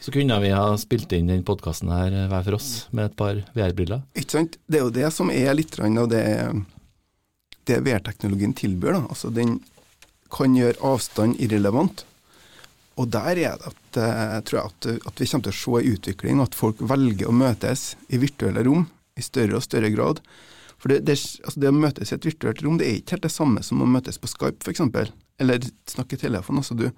så 0.00 0.12
kunne 0.14 0.38
vi 0.40 0.50
ha 0.54 0.76
spilt 0.78 1.12
inn 1.12 1.26
den 1.28 1.42
podkasten 1.46 1.90
her 1.90 2.14
hver 2.30 2.44
for 2.46 2.56
oss 2.56 2.68
med 2.94 3.10
et 3.10 3.16
par 3.18 3.40
VR-briller. 3.56 4.04
Ikke 4.16 4.38
sant. 4.38 4.58
Det 4.70 4.78
er 4.78 4.86
jo 4.86 4.94
det 4.94 5.10
som 5.14 5.32
er 5.34 5.56
litt 5.58 5.74
av 5.82 6.06
det, 6.12 6.22
det 7.66 7.80
VR-teknologien 7.82 8.54
tilbyr. 8.56 8.94
Da. 8.94 9.02
Altså, 9.10 9.32
den 9.34 9.58
kan 10.32 10.54
gjøre 10.56 10.78
avstand 10.86 11.36
irrelevant. 11.42 12.04
Og 12.98 13.10
der 13.10 13.32
er 13.32 13.38
det 13.38 13.44
jeg 13.44 13.74
tror 13.96 14.58
jeg 14.58 14.64
at, 14.64 14.86
at, 15.06 15.20
vi 15.20 15.26
kommer 15.30 15.48
til 15.48 15.54
å 15.54 15.58
se 15.58 15.78
en 15.78 15.94
utvikling, 15.94 16.42
at 16.42 16.56
folk 16.58 16.80
velger 16.80 17.28
å 17.28 17.34
møtes 17.34 17.92
i 18.08 18.20
virtuelle 18.20 18.64
rom 18.66 18.86
i 19.18 19.24
større 19.24 19.58
og 19.58 19.64
større 19.64 19.90
grad. 19.94 20.22
For 20.78 20.92
det, 20.92 21.00
det, 21.08 21.16
altså 21.42 21.60
det 21.60 21.70
å 21.72 21.74
møtes 21.74 22.12
i 22.12 22.16
et 22.16 22.26
virtuelt 22.28 22.62
rom, 22.62 22.78
det 22.78 22.86
er 22.86 22.98
ikke 23.00 23.16
helt 23.16 23.26
det 23.26 23.34
samme 23.34 23.62
som 23.66 23.82
å 23.82 23.88
møtes 23.90 24.20
på 24.22 24.30
Skype, 24.30 24.62
f.eks. 24.62 24.84
Eller 25.42 25.62
snakke 25.90 26.14
i 26.18 26.22
telefon. 26.22 26.60
Altså 26.62 26.76
du 26.78 26.88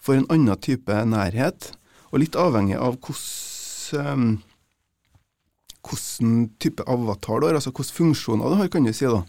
får 0.00 0.20
en 0.20 0.30
annen 0.34 0.62
type 0.62 0.94
nærhet. 1.06 1.72
Og 2.10 2.24
litt 2.24 2.38
avhengig 2.38 2.78
av 2.80 2.98
hvordan, 2.98 4.40
um, 5.86 6.48
type 6.60 6.84
avatar 6.90 7.40
du 7.40 7.46
har, 7.46 7.58
altså 7.58 7.72
hvilke 7.72 7.94
funksjoner 7.94 8.50
du 8.50 8.58
har, 8.58 8.70
kan 8.72 8.86
du 8.86 8.92
si. 8.94 9.06
da. 9.06 9.22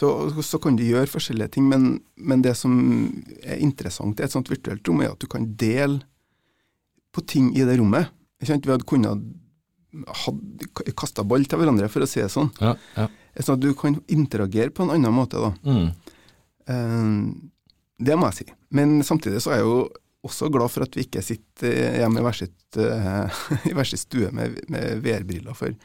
Så, 0.00 0.08
så 0.42 0.56
kan 0.62 0.78
du 0.78 0.84
gjøre 0.86 1.10
forskjellige 1.12 1.56
ting, 1.56 1.66
men, 1.68 1.98
men, 2.16 2.40
det 2.44 2.54
som 2.56 2.72
er 3.44 3.60
interessant 3.60 4.20
i 4.20 4.24
et 4.24 4.32
sånt 4.32 4.48
virtuelt 4.48 4.86
rom, 4.88 5.02
er 5.04 5.12
at 5.12 5.20
du 5.20 5.28
kan 5.28 5.44
dele 5.60 6.00
på 7.12 7.24
ting 7.28 7.50
i 7.52 7.66
det 7.68 7.76
rommet. 7.76 8.08
Vi 8.40 8.48
hadde 8.48 8.86
kunnet 8.88 9.20
kasta 10.96 11.24
ball 11.26 11.44
til 11.44 11.60
hverandre, 11.60 11.90
for 11.92 12.06
å 12.06 12.08
si 12.08 12.22
det 12.22 12.30
sånn. 12.32 12.48
Ja, 12.62 12.72
ja. 12.96 13.08
Sånn 13.44 13.58
at 13.58 13.64
du 13.64 13.74
kan 13.76 13.98
interagere 14.08 14.72
på 14.72 14.86
en 14.86 14.94
annen 14.94 15.12
måte. 15.12 15.42
da. 15.42 15.50
Mm. 15.68 15.88
Uh, 16.70 17.50
det 18.00 18.16
må 18.16 18.30
jeg 18.30 18.38
si. 18.38 18.46
Men 18.72 19.02
samtidig 19.04 19.42
så 19.44 19.52
er 19.52 19.60
jeg 19.60 19.68
jo 19.68 19.82
også 20.24 20.48
glad 20.52 20.72
for 20.72 20.84
at 20.86 20.96
vi 20.96 21.04
ikke 21.04 21.24
sitter 21.24 21.98
hjemme 22.00 22.20
i 22.20 22.24
hver 22.24 22.36
sitt, 22.36 22.78
sitt 23.90 24.02
stue 24.02 24.32
med, 24.36 24.56
med 24.72 25.04
VR-briller, 25.04 25.56
for 25.56 25.76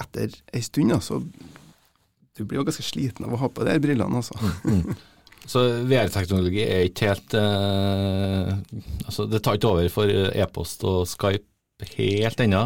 etter 0.00 0.32
ei 0.52 0.62
stund, 0.64 0.92
altså 0.96 1.20
Du 2.34 2.44
blir 2.44 2.58
jo 2.58 2.66
ganske 2.66 2.82
sliten 2.82 3.26
av 3.26 3.34
å 3.34 3.42
ha 3.44 3.50
på 3.50 3.66
de 3.66 3.74
brillene, 3.82 4.20
altså. 4.20 4.34
Mm, 4.64 4.80
mm. 4.82 5.02
Så 5.46 5.60
VR-teknologi 5.84 6.62
er 6.64 6.86
ikke 6.88 7.10
helt 7.10 7.34
eh, 7.36 8.54
Altså, 9.04 9.26
det 9.28 9.42
tar 9.44 9.58
ikke 9.58 9.74
over 9.74 9.90
for 9.92 10.08
e-post 10.08 10.86
og 10.88 11.04
Skype 11.10 11.88
helt 11.98 12.40
ennå? 12.40 12.64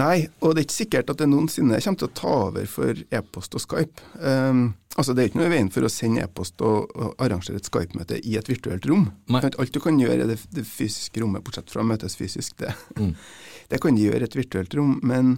Nei, 0.00 0.24
og 0.40 0.54
det 0.54 0.62
er 0.62 0.66
ikke 0.66 0.74
sikkert 0.74 1.10
at 1.12 1.20
det 1.20 1.28
noensinne 1.28 1.78
kommer 1.84 2.00
til 2.00 2.08
å 2.08 2.14
ta 2.16 2.34
over 2.46 2.68
for 2.70 3.00
e-post 3.12 3.56
og 3.58 3.60
Skype. 3.60 4.06
Um, 4.24 4.62
altså 4.96 5.12
Det 5.12 5.20
er 5.20 5.28
ikke 5.28 5.40
noe 5.42 5.50
i 5.50 5.52
veien 5.52 5.68
for 5.74 5.84
å 5.84 5.90
sende 5.92 6.24
e-post 6.24 6.64
og, 6.64 6.88
og, 6.96 7.12
arrangere 7.20 7.60
et 7.60 7.68
Skype-møte 7.68 8.20
i 8.24 8.38
et 8.40 8.48
virtuelt 8.48 8.88
rom. 8.88 9.10
Nei. 9.32 9.42
Alt 9.50 9.76
du 9.76 9.80
kan 9.84 10.00
gjøre 10.00 10.24
i 10.24 10.30
det, 10.32 10.38
det, 10.56 10.64
fysiske 10.68 11.20
rommet, 11.20 11.44
bortsett 11.44 11.68
fra 11.72 11.84
å 11.84 11.88
møtes 11.88 12.16
fysisk, 12.16 12.56
det, 12.64 12.72
mm. 12.96 13.12
det 13.74 13.82
kan 13.84 13.98
du 13.98 14.04
gjøre 14.06 14.24
i 14.24 14.30
et 14.30 14.38
virtuelt 14.40 14.78
rom. 14.80 14.96
Men 15.04 15.36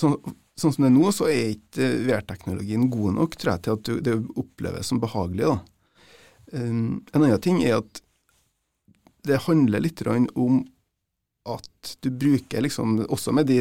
sånn, 0.00 0.18
sånn, 0.58 0.74
som 0.74 0.84
det 0.84 0.90
er 0.90 0.96
nå, 0.96 1.12
så 1.14 1.28
er 1.32 1.54
ikke 1.54 1.88
VR-teknologien 2.08 2.88
god 2.92 3.18
nok 3.18 3.36
tror 3.38 3.54
jeg, 3.54 3.64
til 3.64 3.78
at 3.78 4.04
det 4.08 4.18
oppleves 4.40 4.92
som 4.92 5.00
behagelig. 5.02 5.48
da. 5.48 5.58
Um, 6.52 7.00
en 7.12 7.22
annen 7.22 7.40
ting 7.40 7.62
er 7.64 7.78
at 7.80 8.02
det 9.24 9.44
handler 9.46 9.80
litt 9.84 10.02
om 10.06 10.64
at 11.42 11.96
du 12.00 12.10
bruker 12.10 12.62
liksom, 12.62 13.00
også 13.10 13.32
med 13.34 13.48
de 13.50 13.56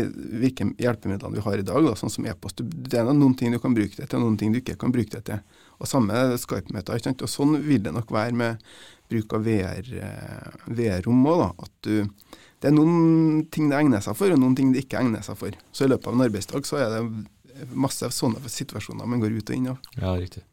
hjelpemidlene 0.77 1.33
vi 1.33 1.41
har 1.41 1.57
i 1.57 1.65
dag, 1.65 1.81
da, 1.85 1.95
sånn 1.97 2.13
som 2.13 2.27
e-post 2.29 2.61
Det 2.61 2.99
er 2.99 3.09
noen 3.09 3.33
ting 3.37 3.53
du 3.53 3.57
kan 3.61 3.73
bruke 3.73 3.97
det 3.97 4.05
til, 4.09 4.19
og 4.19 4.27
noen 4.27 4.37
ting 4.37 4.53
du 4.53 4.59
ikke 4.59 4.77
kan 4.81 4.93
bruke 4.93 5.15
det 5.15 5.23
til. 5.31 5.41
Og 5.81 5.89
Samme 5.89 6.13
Skype-møter. 6.37 7.01
Og 7.25 7.31
Sånn 7.31 7.57
vil 7.65 7.81
det 7.81 7.93
nok 7.95 8.13
være 8.13 8.37
med 8.37 8.67
bruk 9.09 9.33
av 9.33 9.47
VR-rom 9.47 11.25
VR 11.25 11.33
òg. 11.33 11.63
At 11.65 11.73
du, 11.87 11.95
det 12.61 12.69
er 12.69 12.75
noen 12.75 13.45
ting 13.49 13.71
det 13.71 13.79
egner 13.79 14.03
seg 14.05 14.17
for, 14.17 14.33
og 14.33 14.41
noen 14.41 14.57
ting 14.57 14.69
det 14.73 14.85
ikke 14.85 14.99
egner 15.01 15.23
seg 15.25 15.37
for. 15.39 15.55
Så 15.73 15.87
i 15.87 15.89
løpet 15.91 16.11
av 16.11 16.17
en 16.17 16.25
arbeidsdag 16.27 16.67
så 16.69 16.77
er 16.77 16.93
det 16.93 17.65
masse 17.77 18.07
sånne 18.15 18.41
situasjoner 18.49 19.09
man 19.09 19.21
går 19.21 19.33
ut 19.39 19.49
og 19.49 19.57
inn 19.57 19.71
av. 19.73 19.89
Ja, 19.97 20.13
riktig. 20.19 20.45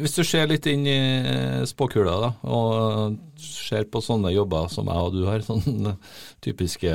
Hvis 0.00 0.16
du 0.16 0.22
ser 0.24 0.48
litt 0.48 0.66
inn 0.70 0.86
i 0.88 0.98
spåkula 1.68 2.14
da, 2.22 2.30
og 2.48 3.18
ser 3.38 3.84
på 3.92 4.00
sånne 4.02 4.32
jobber 4.32 4.70
som 4.72 4.88
jeg 4.88 5.08
og 5.08 5.16
du 5.18 5.26
har, 5.28 5.44
sånne 5.50 5.96
typiske 6.44 6.92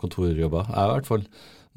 kontorjobber, 0.00 0.70
jeg 0.70 0.84
i 0.84 0.92
hvert 0.94 1.10
fall. 1.10 1.26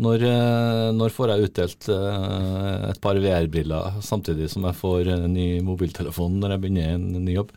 Når, 0.03 0.23
eh, 0.25 0.87
når 0.97 1.13
får 1.13 1.31
jeg 1.31 1.47
utdelt 1.47 1.87
eh, 1.93 2.85
et 2.89 3.01
par 3.01 3.17
VR-briller 3.21 3.99
samtidig 4.01 4.47
som 4.49 4.65
jeg 4.65 4.79
får 4.79 5.11
en 5.13 5.27
ny 5.29 5.47
mobiltelefon 5.65 6.39
når 6.41 6.55
jeg 6.55 6.63
begynner 6.63 6.95
en 6.95 7.25
ny 7.25 7.35
jobb? 7.35 7.51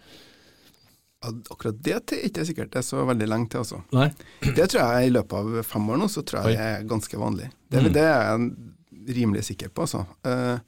Akkurat 1.50 1.78
det 1.83 1.95
er 1.97 2.25
ikke 2.28 2.45
sikkert 2.49 2.71
det 2.73 2.80
er 2.83 2.87
så 2.87 3.04
veldig 3.09 3.28
lenge 3.28 3.49
til, 3.52 3.61
altså. 3.64 3.83
Nei? 3.97 4.09
Det 4.56 4.66
tror 4.73 4.83
jeg 4.97 5.06
i 5.11 5.14
løpet 5.14 5.38
av 5.38 5.62
fem 5.68 5.88
år 5.95 6.00
nå, 6.02 6.09
så 6.12 6.23
tror 6.26 6.45
jeg 6.47 6.56
det 6.56 6.66
er 6.66 6.85
ganske 6.90 7.18
vanlig. 7.21 7.50
Det, 7.71 7.83
Mm. 7.83 7.92
det 7.92 8.02
er 8.02 8.21
jeg 8.26 9.16
rimelig 9.16 9.45
sikker 9.50 9.68
på, 9.75 9.83
altså. 9.87 10.04
Eh, 10.25 10.59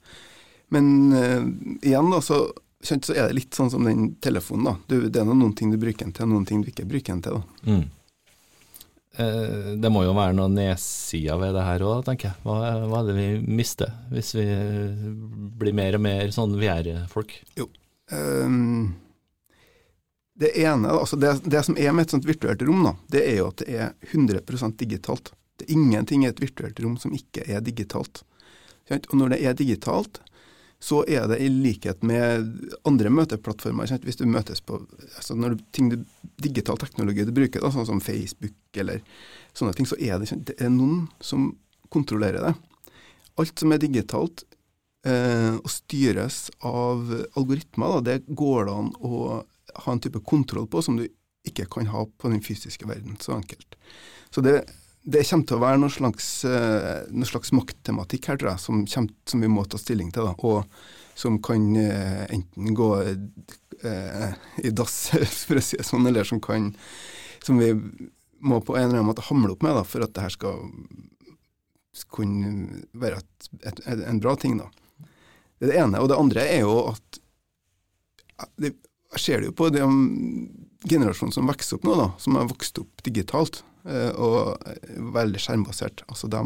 Men 0.71 0.89
eh, 1.17 1.45
igjen, 1.89 2.11
da, 2.13 2.19
så, 2.21 2.41
så 2.85 2.95
er 3.15 3.27
det 3.31 3.35
litt 3.39 3.55
sånn 3.57 3.71
som 3.73 3.83
den 3.87 4.11
telefonen, 4.21 4.65
da. 4.69 4.75
Du, 4.87 5.09
det 5.09 5.19
er 5.19 5.25
noen 5.25 5.55
ting 5.57 5.71
du 5.73 5.77
bruker 5.81 6.05
den 6.05 6.13
til, 6.13 6.27
og 6.27 6.35
noen 6.35 6.45
ting 6.45 6.61
du 6.61 6.69
ikke 6.69 6.85
bruker 6.85 7.15
den 7.15 7.23
til, 7.25 7.39
da. 7.39 7.71
Mm. 7.71 7.87
Eh, 9.19 9.73
Det 9.81 9.89
må 9.91 10.03
jo 10.05 10.13
være 10.15 10.35
noen 10.37 10.53
nedsider 10.55 11.39
ved 11.41 11.55
det 11.57 11.65
her 11.65 11.83
òg, 11.87 12.03
tenker 12.07 12.29
jeg. 12.29 12.37
Hva, 12.45 12.59
hva 12.87 13.01
er 13.01 13.09
det 13.09 13.15
vi 13.17 13.27
mister 13.59 13.91
hvis 14.13 14.33
vi 14.37 14.45
blir 15.59 15.73
mer 15.75 15.97
og 15.97 16.03
mer 16.05 16.29
sånn 16.35 16.53
vi 16.59 16.69
er 16.71 16.91
folk? 17.11 17.33
Um, 18.13 18.93
det 20.39 20.53
ene, 20.61 20.93
altså 20.95 21.17
det, 21.19 21.33
det 21.43 21.65
som 21.67 21.75
er 21.77 21.91
med 21.91 22.07
et 22.07 22.13
sånt 22.15 22.27
virtuelt 22.27 22.61
rom, 22.63 22.85
da, 22.85 22.93
det 23.11 23.25
er 23.27 23.41
jo 23.41 23.49
at 23.51 23.59
det 23.59 23.75
er 23.75 23.89
100% 24.13 24.77
digitalt. 24.79 25.33
Det 25.59 25.67
er 25.67 25.75
ingenting 25.75 26.23
i 26.23 26.29
et 26.29 26.39
virtuelt 26.39 26.79
rom 26.79 26.95
som 27.01 27.11
ikke 27.15 27.43
er 27.43 27.59
digitalt. 27.65 28.21
Og 28.95 29.15
når 29.19 29.33
det 29.33 29.39
er 29.43 29.57
digitalt, 29.59 30.21
så 30.79 31.01
er 31.11 31.27
det 31.27 31.41
i 31.43 31.49
likhet 31.51 32.05
med 32.07 32.47
andre 32.87 33.11
møteplattformer. 33.11 33.91
Hvis 34.05 34.21
du 34.21 34.23
møtes 34.31 34.63
på 34.63 34.79
altså 35.17 35.35
når 35.35 35.57
du, 35.57 35.65
ting 35.75 35.91
du, 35.91 35.97
digital 36.39 36.79
teknologi 36.79 37.27
du 37.27 37.33
bruker, 37.35 37.59
da, 37.59 37.73
sånn 37.75 37.89
som 37.89 37.99
Facebook 38.03 38.79
eller 38.79 39.03
sånne 39.51 39.75
ting, 39.75 39.89
så 39.89 39.99
er 39.99 40.23
det, 40.23 40.31
det 40.47 40.55
er 40.55 40.71
noen 40.71 41.09
som 41.19 41.51
kontrollerer 41.91 42.47
det. 42.47 42.55
Alt 43.39 43.59
som 43.59 43.75
er 43.75 43.83
digitalt, 43.83 44.45
eh, 45.03 45.59
og 45.59 45.67
styres 45.71 46.45
av 46.63 47.11
algoritmer, 47.35 47.99
da, 47.99 48.01
det 48.13 48.37
går 48.39 48.69
det 48.69 48.79
an 48.79 48.93
å 49.03 49.41
ha 49.75 49.93
en 49.93 50.01
type 50.03 50.21
kontroll 50.25 50.67
på 50.71 50.83
som 50.85 50.99
du 50.99 51.07
ikke 51.47 51.67
kan 51.71 51.89
ha 51.89 52.03
på 52.19 52.31
den 52.31 52.43
fysiske 52.43 52.87
verden 52.87 53.17
så 53.21 53.37
enkelt. 53.37 53.77
Så 54.29 54.43
det, 54.45 54.57
det 55.07 55.23
kommer 55.29 55.47
til 55.47 55.57
å 55.57 55.63
være 55.63 55.79
noen 55.81 55.93
slags, 55.93 56.29
noen 56.45 57.29
slags 57.29 57.53
makttematikk 57.55 58.27
her, 58.29 58.39
tror 58.39 58.51
jeg, 58.51 58.63
som, 58.65 58.81
kommer, 58.85 59.15
som 59.29 59.45
vi 59.45 59.51
må 59.51 59.63
ta 59.65 59.79
stilling 59.81 60.11
til. 60.13 60.27
Da, 60.27 60.35
og 60.35 60.67
som 61.19 61.41
kan 61.43 61.75
eh, 61.75 62.25
enten 62.29 62.73
gå 62.75 62.89
eh, 63.83 64.33
i 64.63 64.71
dass, 64.71 64.97
for 65.47 65.59
å 65.59 65.63
si 65.63 65.79
det 65.79 65.87
sånn, 65.87 66.07
eller 66.07 66.27
som 66.27 66.39
kan 66.43 66.73
Som 67.43 67.59
vi 67.59 67.71
må 68.39 68.59
på 68.63 68.75
en 68.75 68.89
eller 68.89 68.99
annen 68.99 69.07
måte 69.07 69.23
hamle 69.27 69.53
opp 69.53 69.63
med 69.63 69.75
da, 69.75 69.83
for 69.87 70.03
at 70.03 70.11
det 70.15 70.25
her 70.25 70.33
skal 70.35 70.65
kunne 72.11 72.83
være 72.95 73.19
et, 73.19 73.49
et, 73.63 73.79
en 74.07 74.19
bra 74.23 74.35
ting. 74.39 74.57
da. 74.59 74.67
Det 75.59 75.67
er 75.67 75.71
det 75.71 75.79
ene. 75.79 76.01
Og 76.03 76.09
det 76.11 76.19
andre 76.19 76.45
er 76.47 76.63
jo 76.63 76.75
at 76.91 77.19
det, 78.59 78.73
Jeg 79.15 79.23
ser 79.23 79.41
det 79.41 79.49
jo 79.49 79.57
på 79.57 79.69
den 79.73 79.95
generasjonen 80.85 81.33
som 81.33 81.49
vokser 81.49 81.79
opp 81.79 81.87
nå, 81.87 81.95
da, 81.97 82.07
som 82.21 82.37
har 82.37 82.49
vokst 82.49 82.77
opp 82.81 83.03
digitalt 83.05 83.63
eh, 83.89 84.11
og 84.13 84.59
er 84.69 84.79
veldig 85.17 85.41
skjermbasert. 85.41 86.03
Altså 86.07 86.29
de 86.31 86.43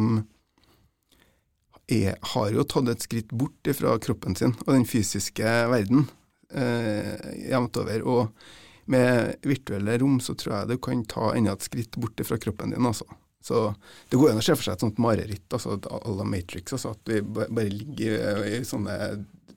er, 1.92 2.16
har 2.34 2.52
jo 2.56 2.66
tatt 2.68 2.92
et 2.94 3.04
skritt 3.04 3.34
bort 3.36 3.74
fra 3.76 3.98
kroppen 4.02 4.38
sin 4.40 4.56
og 4.64 4.72
den 4.72 4.88
fysiske 4.88 5.56
verden 5.74 6.08
eh, 6.56 7.50
jevnt 7.50 7.82
over. 7.84 8.08
Og 8.08 8.88
med 8.92 9.36
virtuelle 9.48 9.98
rom 10.00 10.20
så 10.24 10.36
tror 10.40 10.56
jeg 10.58 10.72
du 10.74 10.80
kan 10.84 11.04
ta 11.10 11.34
enda 11.36 11.58
et 11.58 11.68
skritt 11.68 12.00
bort 12.00 12.24
fra 12.28 12.40
kroppen 12.40 12.76
din, 12.76 12.88
altså. 12.88 13.08
Så 13.44 13.74
det 14.08 14.16
går 14.16 14.32
an 14.32 14.40
å 14.40 14.44
se 14.46 14.56
for 14.56 14.64
seg 14.64 14.78
et 14.78 14.84
sånt 14.86 15.00
mareritt, 15.04 15.46
altså 15.52 15.76
à 15.76 16.12
la 16.16 16.24
Matrix, 16.24 16.78
altså 16.78 16.94
at 16.96 17.10
vi 17.12 17.20
bare 17.28 17.68
ligger 17.68 18.46
i, 18.48 18.54
i 18.62 18.68
sånne 18.68 18.96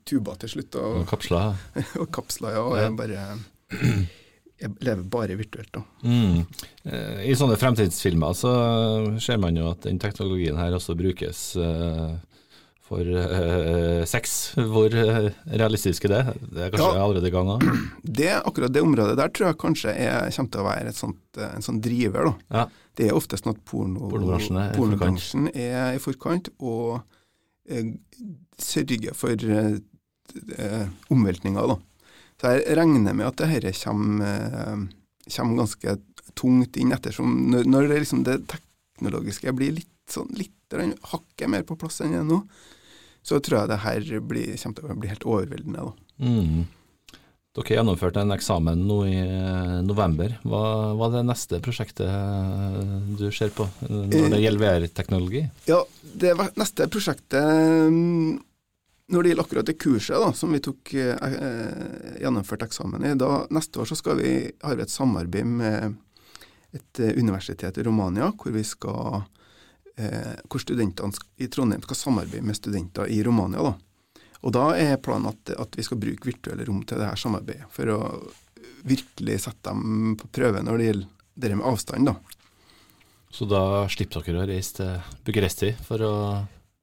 tuber 0.07 0.37
til 0.41 0.49
slutt 0.55 0.77
og, 0.79 1.01
Og 1.03 1.09
kapsler? 1.11 1.57
og 2.01 2.07
kapsler, 2.15 2.55
ja, 2.57 2.63
og 2.63 2.77
jeg 2.79 2.95
bare 2.99 3.27
jeg 4.57 4.71
lever 4.81 5.03
bare 5.13 5.35
virtuelt, 5.37 5.69
da. 5.75 5.83
Mm. 6.01 6.39
Eh, 6.89 7.19
I 7.29 7.35
sånne 7.37 7.59
fremtidsfilmer 7.61 8.33
så 8.33 8.53
ser 9.21 9.37
man 9.41 9.57
jo 9.59 9.67
at 9.69 9.83
den 9.85 9.99
teknologien 10.01 10.57
her 10.57 10.73
også 10.73 10.95
brukes 10.97 11.41
eh, 11.61 12.15
for 12.87 13.03
uh, 13.03 14.05
sex. 14.07 14.53
Hvor 14.55 14.87
realistisk 14.95 16.05
er 16.07 16.13
det? 16.13 16.21
Det 16.55 16.61
er 16.63 16.69
kanskje 16.71 16.87
Ja. 16.95 17.01
allerede 17.03 17.27
i 17.27 17.33
gang 17.35 17.49
òg? 17.51 17.65
Det, 18.21 18.29
akkurat 18.39 18.71
det 18.71 18.81
området 18.81 19.17
der 19.19 19.27
tror 19.35 19.49
jeg 19.49 19.57
kanskje 19.59 19.91
er, 19.91 20.29
kommer 20.31 20.53
til 20.53 20.61
å 20.63 20.67
være 20.69 20.93
sånt, 20.95 21.41
en 21.49 21.65
sånn 21.65 21.81
driver. 21.83 22.29
da. 22.31 22.61
Ja. 22.61 22.63
Det 22.97 23.09
er 23.09 23.17
oftest 23.19 23.43
sånn 23.43 23.57
at 23.57 23.61
porno, 23.67 24.07
Pornobransjen 24.09 24.61
er 24.63 24.71
i 24.71 24.77
pornobransjen 24.79 25.49
er 25.51 25.97
i 25.97 26.01
forkant 26.01 26.47
og 26.63 27.03
uh, 27.03 27.91
sørger 28.57 29.13
for 29.19 29.35
eh, 29.35 29.75
eh, 30.57 30.87
omveltninger. 31.13 31.73
Da. 31.73 31.77
Så 32.37 32.53
jeg 32.53 32.77
regner 32.77 33.15
med 33.17 33.27
at 33.29 33.41
dette 33.41 33.73
kommer, 33.81 34.47
eh, 34.61 34.85
kommer 35.35 35.63
ganske 35.63 35.97
tungt 36.37 36.77
inn, 36.77 36.93
ettersom 36.93 37.35
når, 37.51 37.69
når 37.69 37.91
det, 37.91 37.99
liksom, 38.05 38.23
det 38.27 38.39
teknologiske 38.51 39.53
blir 39.57 39.77
litt, 39.79 39.93
sånn, 40.11 40.29
litt 40.37 40.53
hakket 41.11 41.47
mer 41.49 41.63
på 41.63 41.77
plass 41.79 42.01
enn 42.03 42.13
det 42.13 42.19
er 42.21 42.27
nå, 42.27 42.41
så 43.23 43.39
tror 43.43 43.61
jeg 43.61 43.71
det 43.71 43.83
her 43.83 44.09
blir, 44.23 44.55
kommer 44.59 44.75
til 44.77 44.91
å 44.91 44.97
bli 45.01 45.11
helt 45.11 45.27
overveldende. 45.27 45.85
da. 45.87 46.27
Mm. 46.27 46.65
Dere 47.57 47.79
gjennomførte 47.79 48.21
en 48.21 48.35
eksamen 48.35 48.83
nå 48.85 48.97
i 49.09 49.15
eh, 49.17 49.77
november. 49.81 50.35
Hva 50.45 50.93
er 51.07 51.13
det 51.15 51.23
neste 51.25 51.59
prosjektet 51.63 52.05
eh, 52.05 53.07
du 53.17 53.31
ser 53.33 53.49
på 53.55 53.65
når 53.89 54.35
det 54.35 54.41
gjelder 54.43 54.61
VR-teknologi? 54.61 55.41
Ja, 55.65 55.79
det 56.21 56.35
neste 56.59 56.85
prosjektet 56.93 57.89
mm, 57.89 58.37
Når 59.07 59.23
det 59.23 59.29
gjelder 59.31 59.45
akkurat 59.45 59.69
det 59.69 59.77
kurset 59.79 60.19
da, 60.19 60.31
som 60.35 60.51
vi 60.51 60.59
tok 60.63 60.93
eh, 60.99 61.15
eh, 61.15 62.17
gjennomført 62.23 62.65
eksamen 62.67 63.05
i, 63.07 63.13
da 63.15 63.45
neste 63.55 63.79
år 63.79 63.87
så 63.87 63.95
skal 63.95 64.19
vi, 64.19 64.33
vi 64.51 64.83
et 64.83 64.91
samarbeid 64.91 65.47
med 65.47 65.95
et 66.75 66.99
eh, 66.99 67.15
universitet 67.15 67.77
i 67.79 67.85
Romania, 67.87 68.33
hvor 68.35 68.51
vi 68.51 68.63
skal 68.67 69.21
eh, 69.95 70.35
hvor 70.49 70.63
studentene 70.63 71.15
i 71.39 71.47
Trondheim 71.47 71.83
skal 71.87 72.01
samarbeide 72.01 72.45
med 72.45 72.59
studenter 72.59 73.07
i 73.07 73.21
Romania. 73.23 73.63
da. 73.63 74.19
Og 74.45 74.53
da 74.53 74.67
er 74.77 74.99
planen 75.01 75.31
at, 75.31 75.55
at 75.55 75.77
vi 75.77 75.85
skal 75.85 76.01
bruke 76.01 76.29
virtuelle 76.29 76.67
rom 76.67 76.83
til 76.85 76.99
det 76.99 77.09
her 77.09 77.19
samarbeidet, 77.19 77.69
for 77.73 77.93
å 77.93 78.01
virkelig 78.87 79.41
sette 79.47 79.71
dem 79.71 80.15
på 80.19 80.29
prøve 80.35 80.61
når 80.63 80.77
det 80.77 80.89
gjelder 80.91 81.15
det 81.37 81.55
med 81.55 81.69
avstand. 81.69 82.11
da. 82.11 82.15
Så 83.33 83.47
da 83.49 83.63
slipper 83.91 84.23
dere 84.25 84.43
å 84.43 84.47
reise 84.49 84.77
til 84.77 85.25
Bucuresti 85.27 85.73
for 85.87 86.03
å 86.05 86.13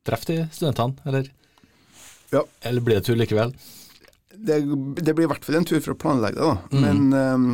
treffe 0.05 0.33
de 0.33 0.43
studentene, 0.53 1.01
eller? 1.09 1.31
Ja. 2.35 2.42
Eller 2.66 2.85
blir 2.85 2.99
det 3.01 3.07
tur 3.07 3.16
likevel? 3.20 3.55
det, 4.44 4.57
det 5.01 5.14
blir 5.14 5.25
i 5.25 5.31
hvert 5.31 5.44
fall 5.47 5.57
en 5.61 5.64
tur 5.68 5.79
for 5.81 5.94
å 5.94 6.01
planlegge 6.03 6.37
det, 6.40 6.49
da. 6.51 6.57
Mm. 6.75 6.83
Men 6.83 7.14
um, 7.14 7.44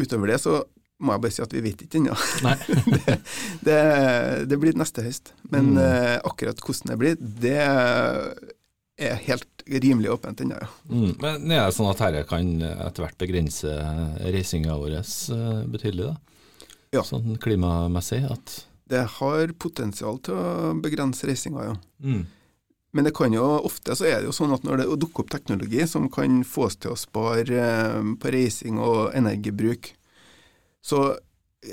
utover 0.00 0.32
det 0.32 0.38
så 0.42 0.62
må 1.04 1.12
jeg 1.12 1.22
bare 1.26 1.34
si 1.36 1.42
at 1.44 1.52
vi 1.52 1.60
vet 1.60 1.82
ikke 1.84 1.98
ennå. 2.00 2.14
Nei. 2.46 2.54
det, 2.96 3.16
det, 3.68 3.80
det 4.48 4.58
blir 4.62 4.78
neste 4.80 5.04
høst. 5.04 5.34
Men 5.52 5.74
Mm. 5.76 5.82
uh, 5.82 6.16
akkurat 6.30 6.62
hvordan 6.64 6.92
det 6.94 6.96
blir, 7.02 7.18
det 7.44 7.58
er 8.96 9.18
helt 9.26 9.64
rimelig 9.68 10.10
åpent 10.14 10.40
ennå, 10.40 10.56
ja. 10.62 10.68
Mm. 10.88 11.10
Men 11.20 11.50
er 11.52 11.66
det 11.66 11.74
sånn 11.76 11.90
at 11.90 12.00
dette 12.00 12.22
kan 12.30 12.48
etter 12.64 13.04
hvert 13.04 13.18
begrense 13.20 13.74
reisinga 14.24 14.76
vår 14.80 14.94
eh, 15.02 15.58
betydelig, 15.68 16.06
da? 16.14 16.62
Ja. 16.96 17.02
Sånn 17.04 17.36
klimamessig? 17.42 18.22
At 18.30 18.54
Det 18.88 19.02
har 19.18 19.52
potensial 19.60 20.16
til 20.24 20.38
å 20.38 20.72
begrense 20.80 21.28
reisinga, 21.28 21.66
ja. 21.68 21.76
mm. 22.00 22.22
Men 22.96 23.04
det 23.04 23.12
kan 23.12 23.34
jo, 23.34 23.44
ofte 23.68 23.92
så 23.92 24.06
er 24.08 24.22
det 24.22 24.30
jo 24.30 24.32
sånn 24.32 24.54
at 24.56 24.62
når 24.64 24.80
det 24.80 24.86
dukker 25.02 25.26
opp 25.26 25.32
teknologi 25.34 25.82
som 25.84 26.06
kan 26.08 26.38
få 26.48 26.70
oss 26.70 26.78
til 26.80 26.94
å 26.94 26.96
spare 26.96 27.58
eh, 27.60 28.06
på 28.16 28.32
reising 28.32 28.78
og 28.80 29.10
energibruk, 29.18 29.90
så 30.80 31.10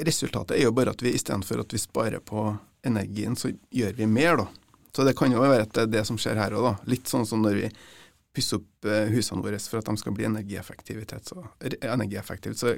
resultatet 0.04 0.58
er 0.58 0.66
jo 0.66 0.74
bare 0.76 0.92
at 0.92 1.04
vi 1.06 1.14
istedenfor 1.16 1.64
at 1.64 1.72
vi 1.72 1.80
sparer 1.80 2.20
på 2.20 2.50
energien, 2.84 3.38
så 3.40 3.54
gjør 3.72 3.96
vi 4.02 4.10
mer, 4.10 4.44
da. 4.44 4.48
Så 4.92 5.08
det 5.08 5.16
kan 5.16 5.32
jo 5.32 5.40
være 5.40 5.64
at 5.64 5.72
det 5.78 5.86
er 5.86 5.92
det 5.96 6.04
som 6.12 6.20
skjer 6.20 6.44
her 6.44 6.58
òg, 6.58 6.68
da. 6.68 6.74
Litt 6.92 7.08
sånn 7.08 7.24
som 7.30 7.40
når 7.46 7.60
vi 7.62 7.70
pusser 8.36 8.60
opp 8.60 8.90
eh, 8.90 9.14
husene 9.14 9.46
våre 9.46 9.64
for 9.64 9.80
at 9.80 9.88
de 9.88 10.02
skal 10.02 10.16
bli 10.18 10.28
energieffektivitet, 10.28 11.32
så, 11.32 11.46
energieffektivt. 11.64 12.60
Så 12.60 12.76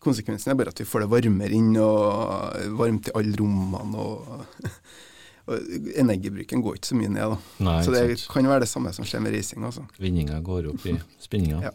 konsekvensen 0.00 0.54
er 0.54 0.58
bare 0.62 0.72
at 0.72 0.80
vi 0.80 0.88
får 0.88 1.04
det 1.04 1.10
varmere 1.18 1.58
inn, 1.58 1.74
og 1.82 2.78
varmt 2.80 3.12
i 3.12 3.18
alle 3.20 3.36
rommene, 3.42 4.08
og, 4.08 4.70
energibruken 5.46 6.62
går 6.64 6.78
ikke 6.78 6.92
så 6.92 6.98
mye 6.98 7.12
ned, 7.12 7.34
da. 7.34 7.64
Nei, 7.66 7.78
Så 7.84 7.92
det 7.92 8.04
sant. 8.16 8.28
kan 8.32 8.48
være 8.48 8.64
det 8.64 8.70
samme 8.70 8.92
som 8.96 9.08
skjer 9.08 9.24
med 9.24 9.34
reising. 9.36 9.64
Altså. 9.64 9.84
Vinninga 10.00 10.40
går 10.44 10.70
opp 10.72 10.86
i 10.88 10.96
spinninga. 11.20 11.60
Ja. 11.68 11.74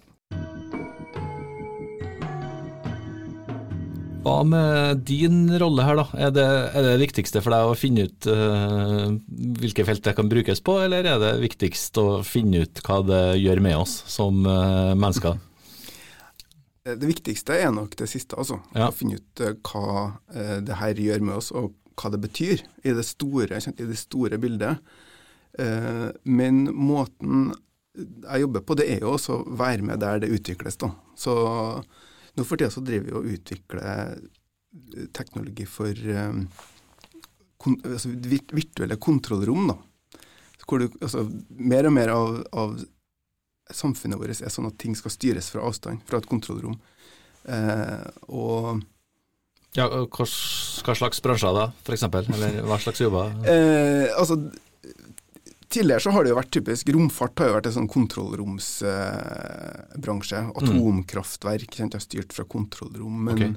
Hva 4.19 4.41
med 4.43 5.03
din 5.07 5.47
rolle 5.61 5.85
her, 5.87 5.95
da? 5.95 6.05
Er 6.27 6.31
det, 6.35 6.45
er 6.75 6.85
det 6.85 6.97
viktigste 7.01 7.41
for 7.41 7.55
deg 7.55 7.69
å 7.69 7.77
finne 7.77 8.07
ut 8.09 8.27
uh, 8.27 9.15
hvilke 9.61 9.85
felt 9.87 10.03
det 10.05 10.15
kan 10.17 10.29
brukes 10.29 10.59
på, 10.65 10.75
eller 10.83 11.07
er 11.07 11.21
det 11.21 11.37
viktigst 11.39 11.97
å 12.01 12.07
finne 12.27 12.65
ut 12.65 12.81
hva 12.85 12.99
det 13.07 13.23
gjør 13.39 13.61
med 13.63 13.77
oss 13.79 14.01
som 14.11 14.43
uh, 14.45 14.91
mennesker? 14.97 15.39
Det 16.89 17.05
viktigste 17.05 17.57
er 17.61 17.71
nok 17.71 17.95
det 17.99 18.09
siste, 18.11 18.35
altså. 18.39 18.59
Ja. 18.75 18.89
Å 18.89 18.95
finne 18.95 19.21
ut 19.21 19.45
uh, 19.45 19.55
hva 19.63 20.09
det 20.67 20.81
her 20.81 20.99
gjør 20.99 21.23
med 21.23 21.39
oss, 21.39 21.53
og 21.55 21.71
hva 21.99 22.11
det 22.13 22.21
betyr 22.23 22.63
i 22.87 22.95
det 22.95 23.05
store, 23.07 23.59
i 23.59 23.87
det 23.89 23.97
store 23.99 24.39
bildet. 24.41 24.79
men 26.23 26.69
måten 26.71 27.49
jeg 27.99 28.43
jobber 28.43 28.63
på, 28.63 28.75
det 28.79 28.87
er 28.93 29.03
jo 29.03 29.13
også 29.15 29.35
å 29.35 29.55
være 29.59 29.85
med 29.85 30.01
der 30.03 30.21
det 30.23 30.31
utvikles. 30.33 30.77
da. 30.79 30.91
Så 31.17 31.33
nå 32.35 32.45
for 32.45 32.59
tida 32.59 32.71
så 32.71 32.83
driver 32.85 33.07
vi 33.07 33.15
og 33.17 33.31
utvikler 33.35 34.13
eh, 34.13 35.07
teknologi 35.15 35.65
for 35.69 35.91
um, 36.13 36.45
kon, 37.57 37.79
altså 37.83 38.11
virtuelle 38.13 38.99
kontrollrom. 39.01 39.71
da. 39.73 39.77
Hvor 40.69 40.83
du, 40.83 40.87
altså, 41.01 41.25
mer 41.49 41.89
og 41.89 41.95
mer 41.95 42.13
av, 42.13 42.39
av, 42.53 42.77
samfunnet 43.73 44.17
vårt 44.21 44.41
er 44.41 44.53
sånn 44.53 44.69
at 44.69 44.77
ting 44.81 44.95
skal 44.97 45.13
styres 45.13 45.49
fra 45.53 45.65
avstand, 45.65 46.03
fra 46.09 46.21
et 46.21 46.29
kontrollrom. 46.29 46.77
Eh, 47.49 48.05
og 48.29 48.83
ja, 49.77 49.85
hva, 49.89 50.25
hva 50.25 50.93
slags 50.97 51.21
bransjer 51.21 51.53
da, 51.53 51.71
f.eks.? 51.85 52.03
Eller 52.09 52.65
hva 52.65 52.77
slags 52.81 53.01
jobber? 53.03 53.29
Eh, 53.49 54.09
altså, 54.17 54.35
Tidligere 55.69 56.01
så 56.01 56.09
har 56.15 56.23
det 56.25 56.31
jo 56.31 56.39
vært 56.39 56.55
typisk 56.55 56.89
Romfart 56.95 57.37
har 57.37 57.47
jo 57.51 57.57
vært 57.59 57.67
en 57.69 57.75
sånn 57.75 57.93
kontrollromsbransje. 57.93 60.37
Eh, 60.39 60.49
Atomkraftverk 60.57 61.69
kjent, 61.77 61.93
har 61.93 62.01
styrt 62.01 62.33
fra 62.33 62.41
kontrollrom. 62.49 63.17
men 63.27 63.35
okay. 63.35 63.53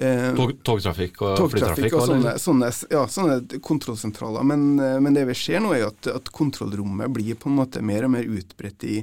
Eh, 0.00 0.30
Tog, 0.36 0.54
togtrafikk 0.64 1.18
og 1.20 1.34
togtrafikk 1.36 1.76
flytrafikk? 1.76 1.96
Og 1.96 2.06
sånne, 2.08 2.32
sånne, 2.40 2.68
ja, 2.92 3.02
sånne 3.08 3.60
kontrollsentraler. 3.64 4.46
Men, 4.48 4.78
eh, 4.80 4.96
men, 5.00 5.16
det 5.16 5.26
vi 5.28 5.36
ser 5.36 5.60
nå, 5.60 5.74
er 5.76 5.90
at, 5.90 6.08
at, 6.08 6.30
kontrollrommet 6.32 7.12
blir 7.12 7.36
på 7.40 7.50
en 7.50 7.58
måte 7.58 7.82
mer 7.84 8.04
og 8.04 8.10
mer 8.14 8.24
utbredt 8.24 8.84
i 8.88 9.02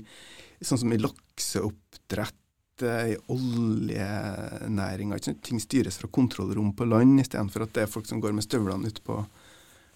sånn 0.61 0.81
som 0.81 0.93
i 0.93 1.01
lakseoppdrett, 1.01 2.37
i 2.85 3.15
oljenæringa. 3.33 5.17
Ting 5.19 5.61
styres 5.63 5.97
fra 6.01 6.09
kontrollrom 6.13 6.73
på 6.77 6.85
land, 6.85 7.21
istedenfor 7.23 7.65
at 7.65 7.73
det 7.75 7.85
er 7.85 7.91
folk 7.91 8.09
som 8.09 8.21
går 8.23 8.35
med 8.37 8.45
støvlene 8.45 8.91
ute 8.91 9.01
på, 9.05 9.21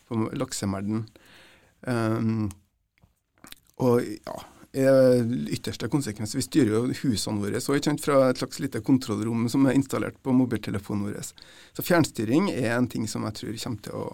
på 0.10 0.24
laksemerden. 0.38 1.06
Um, 1.82 2.50
og 3.82 4.02
ja, 4.06 4.36
ytterste 5.50 5.88
konsekvens 5.90 6.36
Vi 6.36 6.44
styrer 6.46 6.76
jo 6.76 6.82
husene 7.02 7.42
våre 7.42 7.62
så, 7.62 7.76
fra 8.00 8.30
et 8.30 8.38
slags 8.38 8.60
lite 8.60 8.82
kontrollrom 8.86 9.50
som 9.50 9.66
er 9.66 9.76
installert 9.76 10.22
på 10.24 10.32
mobiltelefonen 10.32 11.10
vår. 11.10 11.34
Så 11.74 11.84
fjernstyring 11.84 12.52
er 12.52 12.78
en 12.78 12.88
ting 12.88 13.08
som 13.08 13.26
jeg 13.28 13.40
tror 13.40 13.58
kommer 13.64 13.82
til 13.88 13.98
å 14.00 14.06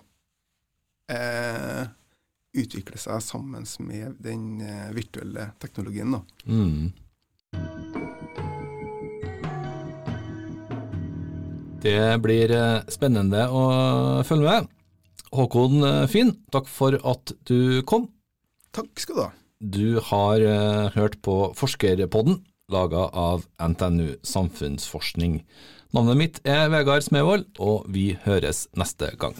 eh, 1.14 1.84
utvikle 2.58 2.98
seg 2.98 3.22
sammen 3.22 3.68
med 3.86 4.18
den 4.24 4.62
eh, 4.62 4.90
virtuelle 4.96 5.52
teknologien. 5.62 6.18
Da. 6.18 6.24
Mm. 6.50 8.07
Det 11.88 12.20
blir 12.20 12.52
eh, 12.52 12.84
spennende 12.92 13.46
å 13.48 13.64
følge 14.28 14.44
med. 14.50 14.72
Håkon 15.38 15.86
eh, 15.88 16.04
Finn, 16.12 16.34
takk 16.52 16.68
for 16.72 16.98
at 17.00 17.32
du 17.48 17.80
kom. 17.88 18.10
Takk 18.76 18.92
skal 19.00 19.16
du 19.16 19.24
ha. 19.24 19.32
Du 19.58 19.88
har 20.12 20.44
uh, 20.44 20.92
hørt 20.94 21.16
på 21.26 21.38
Forskerpodden, 21.58 22.44
laga 22.70 23.08
av 23.10 23.48
NTNU 23.58 24.20
Samfunnsforskning. 24.22 25.40
Navnet 25.98 26.20
mitt 26.20 26.42
er 26.46 26.68
Vegard 26.70 27.08
Smevold, 27.08 27.48
og 27.58 27.88
vi 27.90 28.12
høres 28.28 28.68
neste 28.78 29.16
gang. 29.18 29.34